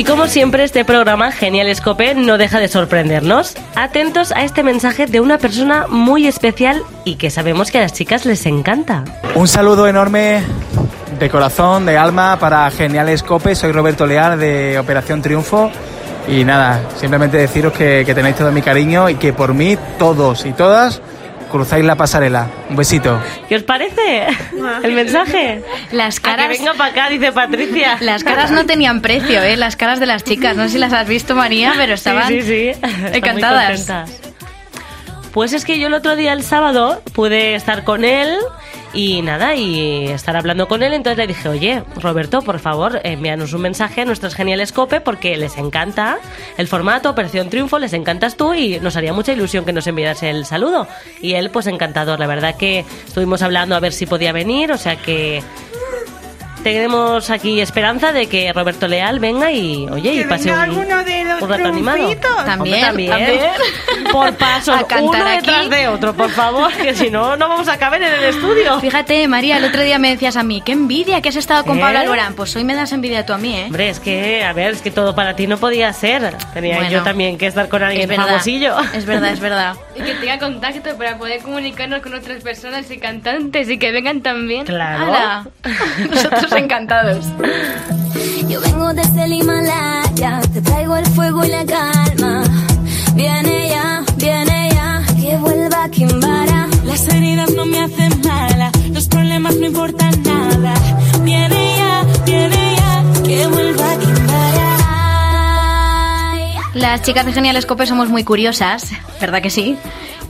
Y 0.00 0.04
como 0.04 0.28
siempre, 0.28 0.64
este 0.64 0.82
programa 0.86 1.30
Genial 1.30 1.66
Escope 1.66 2.14
no 2.14 2.38
deja 2.38 2.58
de 2.58 2.68
sorprendernos. 2.68 3.54
Atentos 3.74 4.32
a 4.32 4.44
este 4.44 4.62
mensaje 4.62 5.04
de 5.04 5.20
una 5.20 5.36
persona 5.36 5.88
muy 5.90 6.26
especial 6.26 6.80
y 7.04 7.16
que 7.16 7.28
sabemos 7.28 7.70
que 7.70 7.76
a 7.76 7.82
las 7.82 7.92
chicas 7.92 8.24
les 8.24 8.46
encanta. 8.46 9.04
Un 9.34 9.46
saludo 9.46 9.86
enorme 9.86 10.40
de 11.18 11.28
corazón, 11.28 11.84
de 11.84 11.98
alma 11.98 12.38
para 12.38 12.70
Genial 12.70 13.10
Escope. 13.10 13.54
Soy 13.54 13.72
Roberto 13.72 14.06
Leal 14.06 14.40
de 14.40 14.78
Operación 14.78 15.20
Triunfo. 15.20 15.70
Y 16.26 16.46
nada, 16.46 16.80
simplemente 16.96 17.36
deciros 17.36 17.74
que, 17.74 18.04
que 18.06 18.14
tenéis 18.14 18.36
todo 18.36 18.50
mi 18.52 18.62
cariño 18.62 19.10
y 19.10 19.16
que 19.16 19.34
por 19.34 19.52
mí 19.52 19.76
todos 19.98 20.46
y 20.46 20.52
todas 20.52 21.02
cruzáis 21.50 21.84
la 21.84 21.96
pasarela. 21.96 22.46
Un 22.70 22.76
besito. 22.76 23.20
¿Qué 23.48 23.56
os 23.56 23.62
parece 23.64 24.26
el 24.82 24.92
mensaje? 24.92 25.62
Las 25.92 26.16
A 26.18 26.20
que 26.20 26.30
caras, 26.30 26.48
venga 26.48 26.72
para 26.74 26.90
acá, 26.92 27.08
dice 27.10 27.32
Patricia. 27.32 27.98
las 28.00 28.24
caras 28.24 28.50
no 28.50 28.64
tenían 28.64 29.02
precio, 29.02 29.42
¿eh? 29.42 29.56
Las 29.56 29.76
caras 29.76 30.00
de 30.00 30.06
las 30.06 30.24
chicas. 30.24 30.56
No 30.56 30.62
sé 30.64 30.70
si 30.70 30.78
las 30.78 30.92
has 30.92 31.06
visto, 31.06 31.34
María, 31.34 31.74
pero 31.76 31.94
estaban 31.94 32.28
Sí, 32.28 32.40
sí, 32.42 32.72
sí. 32.74 32.80
Encantadas. 33.12 33.90
Pues 35.32 35.52
es 35.52 35.64
que 35.64 35.78
yo 35.78 35.86
el 35.86 35.94
otro 35.94 36.16
día, 36.16 36.32
el 36.32 36.42
sábado, 36.42 37.02
pude 37.12 37.54
estar 37.54 37.84
con 37.84 38.04
él 38.04 38.36
y 38.92 39.22
nada, 39.22 39.54
y 39.54 40.08
estar 40.08 40.36
hablando 40.36 40.68
con 40.68 40.82
él. 40.82 40.92
Entonces 40.92 41.18
le 41.18 41.26
dije, 41.26 41.48
oye, 41.48 41.82
Roberto, 41.96 42.42
por 42.42 42.58
favor, 42.58 43.00
envíanos 43.04 43.52
un 43.52 43.62
mensaje 43.62 44.02
a 44.02 44.04
nuestros 44.04 44.34
geniales 44.34 44.72
COPE 44.72 45.00
porque 45.00 45.36
les 45.36 45.56
encanta 45.58 46.18
el 46.56 46.66
formato, 46.66 47.10
Operación 47.10 47.50
Triunfo, 47.50 47.78
les 47.78 47.92
encantas 47.92 48.36
tú 48.36 48.54
y 48.54 48.80
nos 48.80 48.96
haría 48.96 49.12
mucha 49.12 49.32
ilusión 49.32 49.64
que 49.64 49.72
nos 49.72 49.86
enviaras 49.86 50.22
el 50.22 50.44
saludo. 50.44 50.88
Y 51.20 51.34
él, 51.34 51.50
pues 51.50 51.66
encantador. 51.66 52.18
La 52.18 52.26
verdad 52.26 52.56
que 52.56 52.84
estuvimos 53.06 53.42
hablando 53.42 53.74
a 53.76 53.80
ver 53.80 53.92
si 53.92 54.06
podía 54.06 54.32
venir, 54.32 54.72
o 54.72 54.78
sea 54.78 54.96
que 54.96 55.42
tenemos 56.62 57.30
aquí 57.30 57.60
esperanza 57.60 58.12
de 58.12 58.26
que 58.28 58.52
Roberto 58.52 58.86
Leal 58.88 59.18
venga 59.20 59.50
y, 59.52 59.86
oye, 59.88 60.14
y 60.14 60.24
pase 60.24 60.44
venga 60.50 60.64
un, 60.64 60.70
alguno 60.70 61.04
de 61.04 61.24
los 61.24 61.42
un 61.42 61.48
rato 61.48 61.68
animado. 61.68 61.98
También, 62.44 62.84
Hombre, 62.88 63.08
también. 63.08 63.40
Por 64.12 64.34
pasos, 64.36 64.74
A 64.78 64.84
cantar 64.86 65.02
uno 65.02 65.24
aquí. 65.26 65.36
detrás 65.36 65.70
de 65.70 65.88
otro, 65.88 66.14
por 66.14 66.30
favor, 66.30 66.72
que 66.72 66.94
si 66.94 67.10
no, 67.10 67.36
no 67.36 67.48
vamos 67.48 67.68
a 67.68 67.78
caber 67.78 68.02
en 68.02 68.12
el 68.14 68.24
estudio. 68.24 68.80
Fíjate, 68.80 69.26
María, 69.28 69.56
el 69.58 69.64
otro 69.64 69.82
día 69.82 69.98
me 69.98 70.10
decías 70.10 70.36
a 70.36 70.42
mí, 70.42 70.60
qué 70.64 70.72
envidia 70.72 71.20
que 71.20 71.28
has 71.30 71.36
estado 71.36 71.64
con 71.64 71.78
¿Eh? 71.78 71.80
Pablo 71.80 71.98
Alborán. 72.00 72.34
Pues 72.34 72.54
hoy 72.56 72.64
me 72.64 72.74
das 72.74 72.92
envidia 72.92 73.24
tú 73.26 73.32
a 73.32 73.38
mí, 73.38 73.54
¿eh? 73.56 73.64
Hombre, 73.66 73.88
es 73.90 74.00
que, 74.00 74.44
a 74.44 74.52
ver, 74.52 74.72
es 74.72 74.82
que 74.82 74.90
todo 74.90 75.14
para 75.14 75.34
ti 75.36 75.46
no 75.46 75.58
podía 75.58 75.92
ser. 75.92 76.36
Tenía 76.54 76.76
Bueno. 76.76 76.90
yo 76.90 77.02
también 77.02 77.38
que 77.38 77.46
estar 77.46 77.68
con 77.68 77.82
alguien 77.82 78.02
Es 78.02 78.08
verdad, 78.08 78.26
famosillo. 78.26 78.76
es 78.94 79.04
verdad, 79.06 79.32
es 79.32 79.40
verdad. 79.40 79.74
Y 79.96 80.02
que 80.02 80.14
tenga 80.14 80.38
contacto 80.38 80.96
para 80.96 81.18
poder 81.18 81.42
comunicarnos 81.42 82.00
con 82.00 82.14
otras 82.14 82.42
personas 82.42 82.90
y 82.90 82.98
cantantes 82.98 83.68
y 83.68 83.76
que 83.78 83.90
vengan 83.92 84.22
también. 84.22 84.64
Claro. 84.64 85.50
Nosotros 86.50 86.64
encantados. 86.64 87.26
Yo 88.48 88.60
vengo 88.60 88.92
desde 88.92 89.24
el 89.24 89.32
Himalaya, 89.34 90.40
te 90.52 90.60
traigo 90.60 90.96
el 90.96 91.06
fuego 91.06 91.44
y 91.44 91.48
la 91.48 91.64
calma. 91.64 92.42
Viene 93.14 93.68
ya, 93.68 94.02
viene 94.16 94.70
ya, 94.72 95.00
que 95.20 95.36
vuelva 95.36 95.88
Kimbara. 95.90 96.68
Las 96.84 97.06
heridas 97.08 97.52
no 97.52 97.66
me 97.66 97.78
hacen 97.78 98.20
mala, 98.22 98.72
los 98.92 99.06
problemas 99.06 99.54
no 99.56 99.66
importan 99.66 100.22
nada. 100.24 100.74
Viene 101.22 101.76
ya, 101.76 102.04
viene 102.24 102.76
ya, 102.76 103.22
que 103.22 103.46
vuelva 103.46 103.96
Kimbara. 104.00 104.09
Las 106.80 107.02
chicas 107.02 107.26
de 107.26 107.34
Genial 107.34 107.56
Escope 107.56 107.84
somos 107.84 108.08
muy 108.08 108.24
curiosas, 108.24 108.90
¿verdad 109.20 109.42
que 109.42 109.50
sí? 109.50 109.76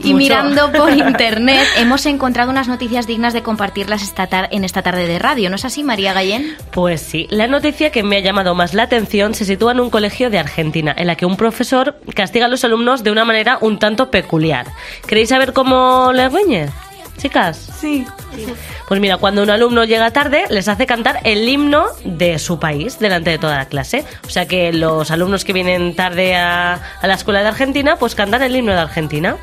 Y 0.00 0.12
Mucho. 0.12 0.16
mirando 0.16 0.72
por 0.76 0.92
internet 0.92 1.64
hemos 1.76 2.06
encontrado 2.06 2.50
unas 2.50 2.66
noticias 2.66 3.06
dignas 3.06 3.32
de 3.32 3.44
compartirlas 3.44 4.02
esta 4.02 4.28
en 4.50 4.64
esta 4.64 4.82
tarde 4.82 5.06
de 5.06 5.20
radio, 5.20 5.48
¿no 5.48 5.54
es 5.54 5.64
así, 5.64 5.84
María 5.84 6.12
Gallén? 6.12 6.56
Pues 6.72 7.02
sí, 7.02 7.28
la 7.30 7.46
noticia 7.46 7.92
que 7.92 8.02
me 8.02 8.16
ha 8.16 8.20
llamado 8.20 8.56
más 8.56 8.74
la 8.74 8.82
atención 8.82 9.32
se 9.34 9.44
sitúa 9.44 9.70
en 9.70 9.78
un 9.78 9.90
colegio 9.90 10.28
de 10.28 10.40
Argentina, 10.40 10.92
en 10.98 11.06
la 11.06 11.14
que 11.14 11.24
un 11.24 11.36
profesor 11.36 12.00
castiga 12.16 12.46
a 12.46 12.48
los 12.48 12.64
alumnos 12.64 13.04
de 13.04 13.12
una 13.12 13.24
manera 13.24 13.58
un 13.60 13.78
tanto 13.78 14.10
peculiar. 14.10 14.66
¿Queréis 15.06 15.28
saber 15.28 15.52
cómo 15.52 16.10
le 16.12 16.28
riñe? 16.28 16.68
Chicas. 17.20 17.68
Sí. 17.80 18.06
Pues 18.88 19.00
mira, 19.00 19.16
cuando 19.18 19.42
un 19.42 19.50
alumno 19.50 19.84
llega 19.84 20.10
tarde, 20.10 20.44
les 20.50 20.68
hace 20.68 20.86
cantar 20.86 21.20
el 21.24 21.48
himno 21.48 21.84
de 22.04 22.38
su 22.38 22.58
país 22.58 22.98
delante 22.98 23.30
de 23.30 23.38
toda 23.38 23.56
la 23.56 23.66
clase. 23.66 24.04
O 24.26 24.30
sea 24.30 24.46
que 24.46 24.72
los 24.72 25.10
alumnos 25.10 25.44
que 25.44 25.52
vienen 25.52 25.94
tarde 25.94 26.34
a, 26.36 26.80
a 27.02 27.06
la 27.06 27.14
escuela 27.14 27.42
de 27.42 27.48
Argentina, 27.48 27.96
pues 27.96 28.14
cantan 28.14 28.42
el 28.42 28.56
himno 28.56 28.72
de 28.72 28.78
Argentina. 28.80 29.36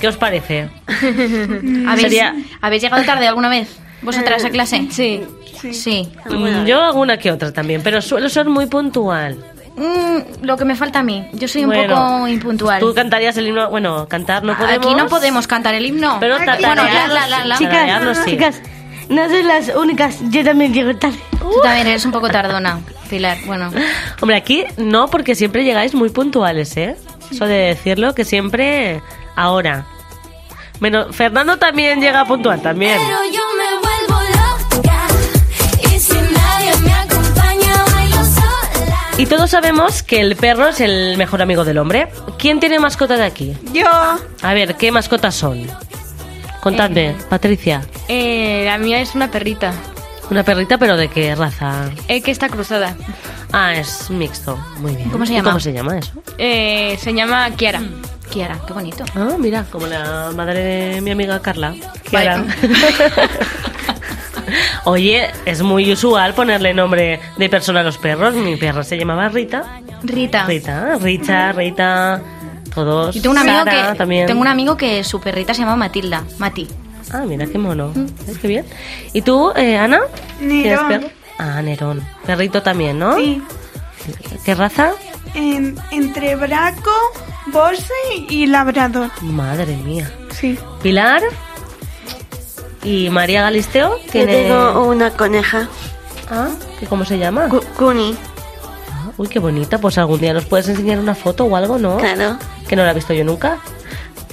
¿Qué 0.00 0.08
os 0.08 0.16
parece? 0.16 0.68
¿Habéis, 0.88 2.00
Sería- 2.02 2.34
¿Habéis 2.60 2.82
llegado 2.82 3.04
tarde 3.04 3.26
alguna 3.28 3.48
vez? 3.48 3.68
¿Vosotras 4.02 4.44
a 4.44 4.50
clase? 4.50 4.88
Sí. 4.90 5.22
Sí. 5.72 6.08
Mm, 6.30 6.64
Yo 6.64 6.82
alguna 6.82 7.18
que 7.18 7.30
otra 7.30 7.52
también, 7.52 7.82
pero 7.82 8.00
suelo 8.00 8.28
ser 8.30 8.46
muy 8.46 8.64
puntual. 8.66 9.36
Mm, 9.76 10.44
lo 10.44 10.56
que 10.56 10.64
me 10.64 10.74
falta 10.76 10.98
a 10.98 11.02
mí. 11.02 11.26
Yo 11.32 11.48
soy 11.48 11.64
un 11.64 11.70
Bueno, 11.70 11.94
poco 11.94 12.28
impuntual. 12.28 12.80
Tú 12.80 12.92
cantarías 12.94 13.36
el 13.36 13.46
himno, 13.48 13.70
bueno, 13.70 14.06
cantar 14.08 14.42
no 14.42 14.56
podemos. 14.56 14.86
Aquí 14.86 14.94
no 14.94 15.06
podemos 15.06 15.46
cantar 15.46 15.74
el 15.74 15.86
himno. 15.86 16.18
Pero 16.20 16.38
Bueno, 16.38 16.84
la, 17.08 17.26
la, 17.28 17.44
la, 17.44 17.58
tararearlo 17.58 18.14
sí. 18.14 18.30
Chicas, 18.32 18.60
no 19.08 19.28
sois 19.28 19.44
las 19.44 19.68
únicas, 19.74 20.18
yo 20.30 20.44
también 20.44 20.74
llego 20.74 20.94
tarde. 20.96 21.18
Tú 21.38 21.60
también 21.62 21.86
eres 21.86 22.04
un 22.04 22.12
poco 22.12 22.28
tardona, 22.28 22.80
Pilar. 23.08 23.38
Bueno. 23.46 23.70
Hombre, 24.20 24.36
aquí 24.36 24.64
no, 24.76 25.08
porque 25.08 25.34
siempre 25.34 25.64
llegáis 25.64 25.94
muy 25.94 26.10
puntuales, 26.10 26.76
¿eh? 26.76 26.96
Eso 27.30 27.46
de 27.46 27.54
decirlo, 27.54 28.14
que 28.14 28.24
siempre 28.24 29.00
ahora. 29.36 29.86
Bueno, 30.80 31.12
Fernando 31.12 31.58
también 31.58 32.00
llega 32.00 32.24
puntual, 32.24 32.62
también. 32.62 32.98
Pero 32.98 33.18
yo 33.32 33.40
Y 39.20 39.26
todos 39.26 39.50
sabemos 39.50 40.02
que 40.02 40.18
el 40.18 40.34
perro 40.34 40.68
es 40.68 40.80
el 40.80 41.18
mejor 41.18 41.42
amigo 41.42 41.62
del 41.62 41.76
hombre. 41.76 42.08
¿Quién 42.38 42.58
tiene 42.58 42.78
mascota 42.78 43.18
de 43.18 43.24
aquí? 43.24 43.54
Yo. 43.70 43.84
A 43.86 44.54
ver, 44.54 44.76
¿qué 44.76 44.90
mascotas 44.90 45.34
son? 45.34 45.66
Contadme, 46.62 47.14
Patricia. 47.28 47.82
Eh, 48.08 48.62
la 48.64 48.78
mía 48.78 48.98
es 49.02 49.14
una 49.14 49.30
perrita. 49.30 49.74
Una 50.30 50.42
perrita, 50.42 50.78
pero 50.78 50.96
¿de 50.96 51.08
qué 51.08 51.34
raza? 51.34 51.90
Eh, 52.08 52.22
que 52.22 52.30
está 52.30 52.48
cruzada. 52.48 52.96
Ah, 53.52 53.74
es 53.74 54.08
mixto. 54.08 54.56
Muy 54.78 54.96
bien. 54.96 55.10
¿Cómo 55.10 55.26
se 55.26 55.34
¿Y 55.34 55.36
llama? 55.36 55.50
¿Cómo 55.50 55.60
se 55.60 55.74
llama 55.74 55.98
eso? 55.98 56.12
Eh, 56.38 56.96
se 56.98 57.12
llama 57.12 57.50
Kiara. 57.50 57.82
Kiara, 58.30 58.58
qué 58.66 58.72
bonito. 58.72 59.04
Ah, 59.14 59.36
mira, 59.38 59.66
como 59.70 59.86
la 59.86 60.30
madre 60.34 60.60
de 60.94 61.00
mi 61.02 61.10
amiga 61.10 61.42
Carla. 61.42 61.74
Kiara. 62.08 62.42
Oye, 64.84 65.30
es 65.44 65.62
muy 65.62 65.92
usual 65.92 66.34
ponerle 66.34 66.72
nombre 66.74 67.20
de 67.36 67.48
persona 67.48 67.80
a 67.80 67.82
los 67.82 67.98
perros. 67.98 68.34
Mi 68.34 68.56
perra 68.56 68.82
se 68.84 68.96
llamaba 68.98 69.28
Rita. 69.28 69.80
Rita. 70.02 70.46
Rita, 70.46 70.96
Richa, 71.00 71.52
Rita, 71.52 72.22
todos. 72.74 73.14
Yo 73.14 73.22
tengo 73.22 73.32
un 73.34 73.38
amigo 73.38 73.58
Sara 73.58 73.92
que 73.92 73.98
también. 73.98 74.26
tengo 74.26 74.40
un 74.40 74.46
amigo 74.48 74.76
que 74.76 75.04
su 75.04 75.20
perrita 75.20 75.52
se 75.54 75.60
llama 75.62 75.76
Matilda, 75.76 76.24
Mati. 76.38 76.66
Ah, 77.12 77.24
mira 77.26 77.46
qué 77.46 77.58
mono. 77.58 77.92
¿Ves 78.26 78.38
qué 78.38 78.48
bien? 78.48 78.64
¿Y 79.12 79.22
tú, 79.22 79.50
eh, 79.56 79.76
Ana? 79.76 80.00
¿Tienes 80.38 80.64
Nerón. 80.64 80.88
perro? 80.88 81.08
Ah, 81.38 81.60
Nerón. 81.60 82.06
Perrito 82.24 82.62
también, 82.62 82.98
¿no? 82.98 83.16
Sí. 83.16 83.42
¿Qué 84.44 84.54
raza? 84.54 84.92
En- 85.34 85.76
entre 85.90 86.36
Braco, 86.36 86.90
Bose 87.46 87.92
y 88.28 88.46
Labrador. 88.46 89.10
Madre 89.22 89.76
mía. 89.76 90.10
Sí. 90.30 90.58
Pilar 90.82 91.22
y 92.82 93.10
María 93.10 93.42
Galisteo 93.42 93.96
Yo 94.06 94.10
tiene. 94.12 94.44
tengo 94.44 94.84
una 94.86 95.10
coneja. 95.10 95.68
Ah, 96.30 96.48
¿que 96.78 96.86
¿cómo 96.86 97.04
se 97.04 97.18
llama? 97.18 97.48
Cu- 97.48 97.64
Cuni. 97.76 98.16
Ah, 98.92 99.10
Uy, 99.16 99.28
qué 99.28 99.38
bonita. 99.38 99.78
Pues 99.78 99.98
algún 99.98 100.20
día 100.20 100.32
nos 100.32 100.44
puedes 100.46 100.68
enseñar 100.68 100.98
una 100.98 101.14
foto 101.14 101.44
o 101.44 101.56
algo, 101.56 101.78
¿no? 101.78 101.96
Claro. 101.98 102.38
Que 102.68 102.76
no 102.76 102.84
la 102.84 102.92
he 102.92 102.94
visto 102.94 103.12
yo 103.12 103.24
nunca. 103.24 103.58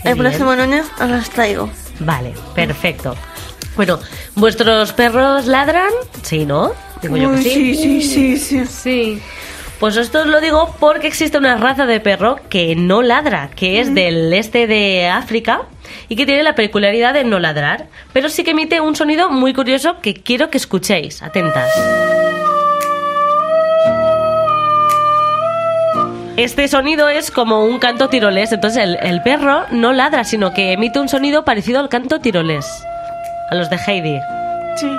Qué 0.01 0.09
El 0.09 0.13
bien. 0.15 0.27
próximo 0.27 0.55
lunes 0.55 0.85
os 1.01 1.09
las 1.09 1.29
traigo. 1.29 1.69
Vale, 1.99 2.33
perfecto. 2.53 3.15
Bueno, 3.75 3.99
¿vuestros 4.35 4.93
perros 4.93 5.45
ladran? 5.47 5.89
Sí, 6.21 6.45
¿no? 6.45 6.71
Digo 7.01 7.17
yo 7.17 7.29
que 7.31 7.37
Uy, 7.37 7.43
sí. 7.43 7.75
sí, 7.75 8.01
sí, 8.01 8.37
sí, 8.37 8.37
sí. 8.37 8.65
Sí. 8.65 9.21
Pues 9.79 9.95
esto 9.95 10.21
os 10.21 10.27
lo 10.27 10.41
digo 10.41 10.73
porque 10.79 11.05
existe 11.05 11.37
una 11.37 11.55
raza 11.55 11.85
de 11.85 11.99
perro 11.99 12.39
que 12.49 12.75
no 12.75 13.03
ladra, 13.03 13.51
que 13.55 13.79
es 13.79 13.93
del 13.93 14.33
este 14.33 14.65
de 14.65 15.07
África 15.07 15.63
y 16.09 16.15
que 16.15 16.25
tiene 16.25 16.41
la 16.41 16.55
peculiaridad 16.55 17.13
de 17.13 17.23
no 17.23 17.37
ladrar, 17.37 17.85
pero 18.11 18.29
sí 18.29 18.43
que 18.43 18.51
emite 18.51 18.81
un 18.81 18.95
sonido 18.95 19.29
muy 19.29 19.53
curioso 19.53 20.01
que 20.01 20.15
quiero 20.15 20.49
que 20.49 20.57
escuchéis. 20.57 21.21
Atentas. 21.21 21.69
Este 26.37 26.67
sonido 26.67 27.07
es 27.09 27.29
como 27.29 27.63
un 27.63 27.77
canto 27.77 28.09
tirolés, 28.09 28.51
entonces 28.51 28.83
el, 28.83 28.97
el 29.01 29.21
perro 29.21 29.65
no 29.71 29.93
ladra, 29.93 30.23
sino 30.23 30.53
que 30.53 30.73
emite 30.73 30.99
un 30.99 31.09
sonido 31.09 31.45
parecido 31.45 31.79
al 31.79 31.89
canto 31.89 32.19
tirolés. 32.19 32.65
A 33.51 33.55
los 33.55 33.69
de 33.69 33.77
Heidi. 33.77 34.19
Sí. 34.75 34.89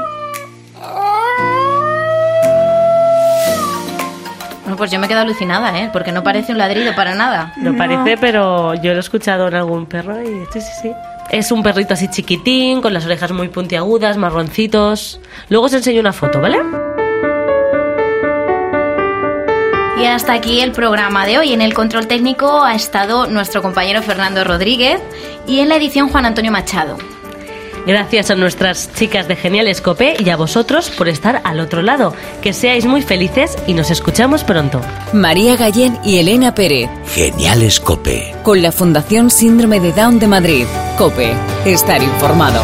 Pues 4.78 4.90
yo 4.90 4.98
me 4.98 5.08
quedo 5.08 5.20
alucinada, 5.20 5.78
¿eh? 5.78 5.90
Porque 5.92 6.12
no 6.12 6.22
parece 6.22 6.52
un 6.52 6.58
ladrido 6.58 6.94
para 6.94 7.14
nada. 7.14 7.52
No, 7.56 7.76
parece, 7.76 8.16
pero 8.16 8.74
yo 8.74 8.92
lo 8.92 8.96
he 8.96 9.00
escuchado 9.00 9.48
en 9.48 9.54
algún 9.54 9.86
perro 9.86 10.22
y 10.22 10.46
sí, 10.52 10.60
sí, 10.60 10.72
sí. 10.82 10.92
Es 11.30 11.52
un 11.52 11.62
perrito 11.62 11.92
así 11.92 12.08
chiquitín, 12.08 12.80
con 12.80 12.94
las 12.94 13.04
orejas 13.04 13.32
muy 13.32 13.48
puntiagudas, 13.48 14.16
marroncitos. 14.16 15.20
Luego 15.50 15.66
os 15.66 15.74
enseño 15.74 16.00
una 16.00 16.14
foto, 16.14 16.40
¿vale? 16.40 16.58
Y 20.00 20.06
hasta 20.06 20.32
aquí 20.32 20.60
el 20.60 20.72
programa 20.72 21.26
de 21.26 21.38
hoy. 21.38 21.52
En 21.52 21.60
el 21.60 21.74
control 21.74 22.06
técnico 22.06 22.62
ha 22.62 22.74
estado 22.74 23.26
nuestro 23.26 23.62
compañero 23.62 24.00
Fernando 24.00 24.44
Rodríguez 24.44 25.02
y 25.46 25.58
en 25.60 25.68
la 25.68 25.76
edición 25.76 26.08
Juan 26.08 26.24
Antonio 26.24 26.52
Machado. 26.52 26.96
Gracias 27.88 28.30
a 28.30 28.34
nuestras 28.34 28.92
chicas 28.92 29.28
de 29.28 29.34
Genial 29.34 29.66
Escope 29.66 30.14
y 30.18 30.28
a 30.28 30.36
vosotros 30.36 30.90
por 30.90 31.08
estar 31.08 31.40
al 31.42 31.58
otro 31.58 31.80
lado. 31.80 32.12
Que 32.42 32.52
seáis 32.52 32.84
muy 32.84 33.00
felices 33.00 33.56
y 33.66 33.72
nos 33.72 33.90
escuchamos 33.90 34.44
pronto. 34.44 34.82
María 35.14 35.56
Gallén 35.56 35.98
y 36.04 36.18
Elena 36.18 36.54
Pérez. 36.54 36.90
Genial 37.14 37.62
Escope. 37.62 38.34
Con 38.42 38.60
la 38.60 38.72
Fundación 38.72 39.30
Síndrome 39.30 39.80
de 39.80 39.92
Down 39.92 40.18
de 40.18 40.26
Madrid. 40.26 40.66
COPE. 40.98 41.32
Estar 41.64 42.02
informado. 42.02 42.60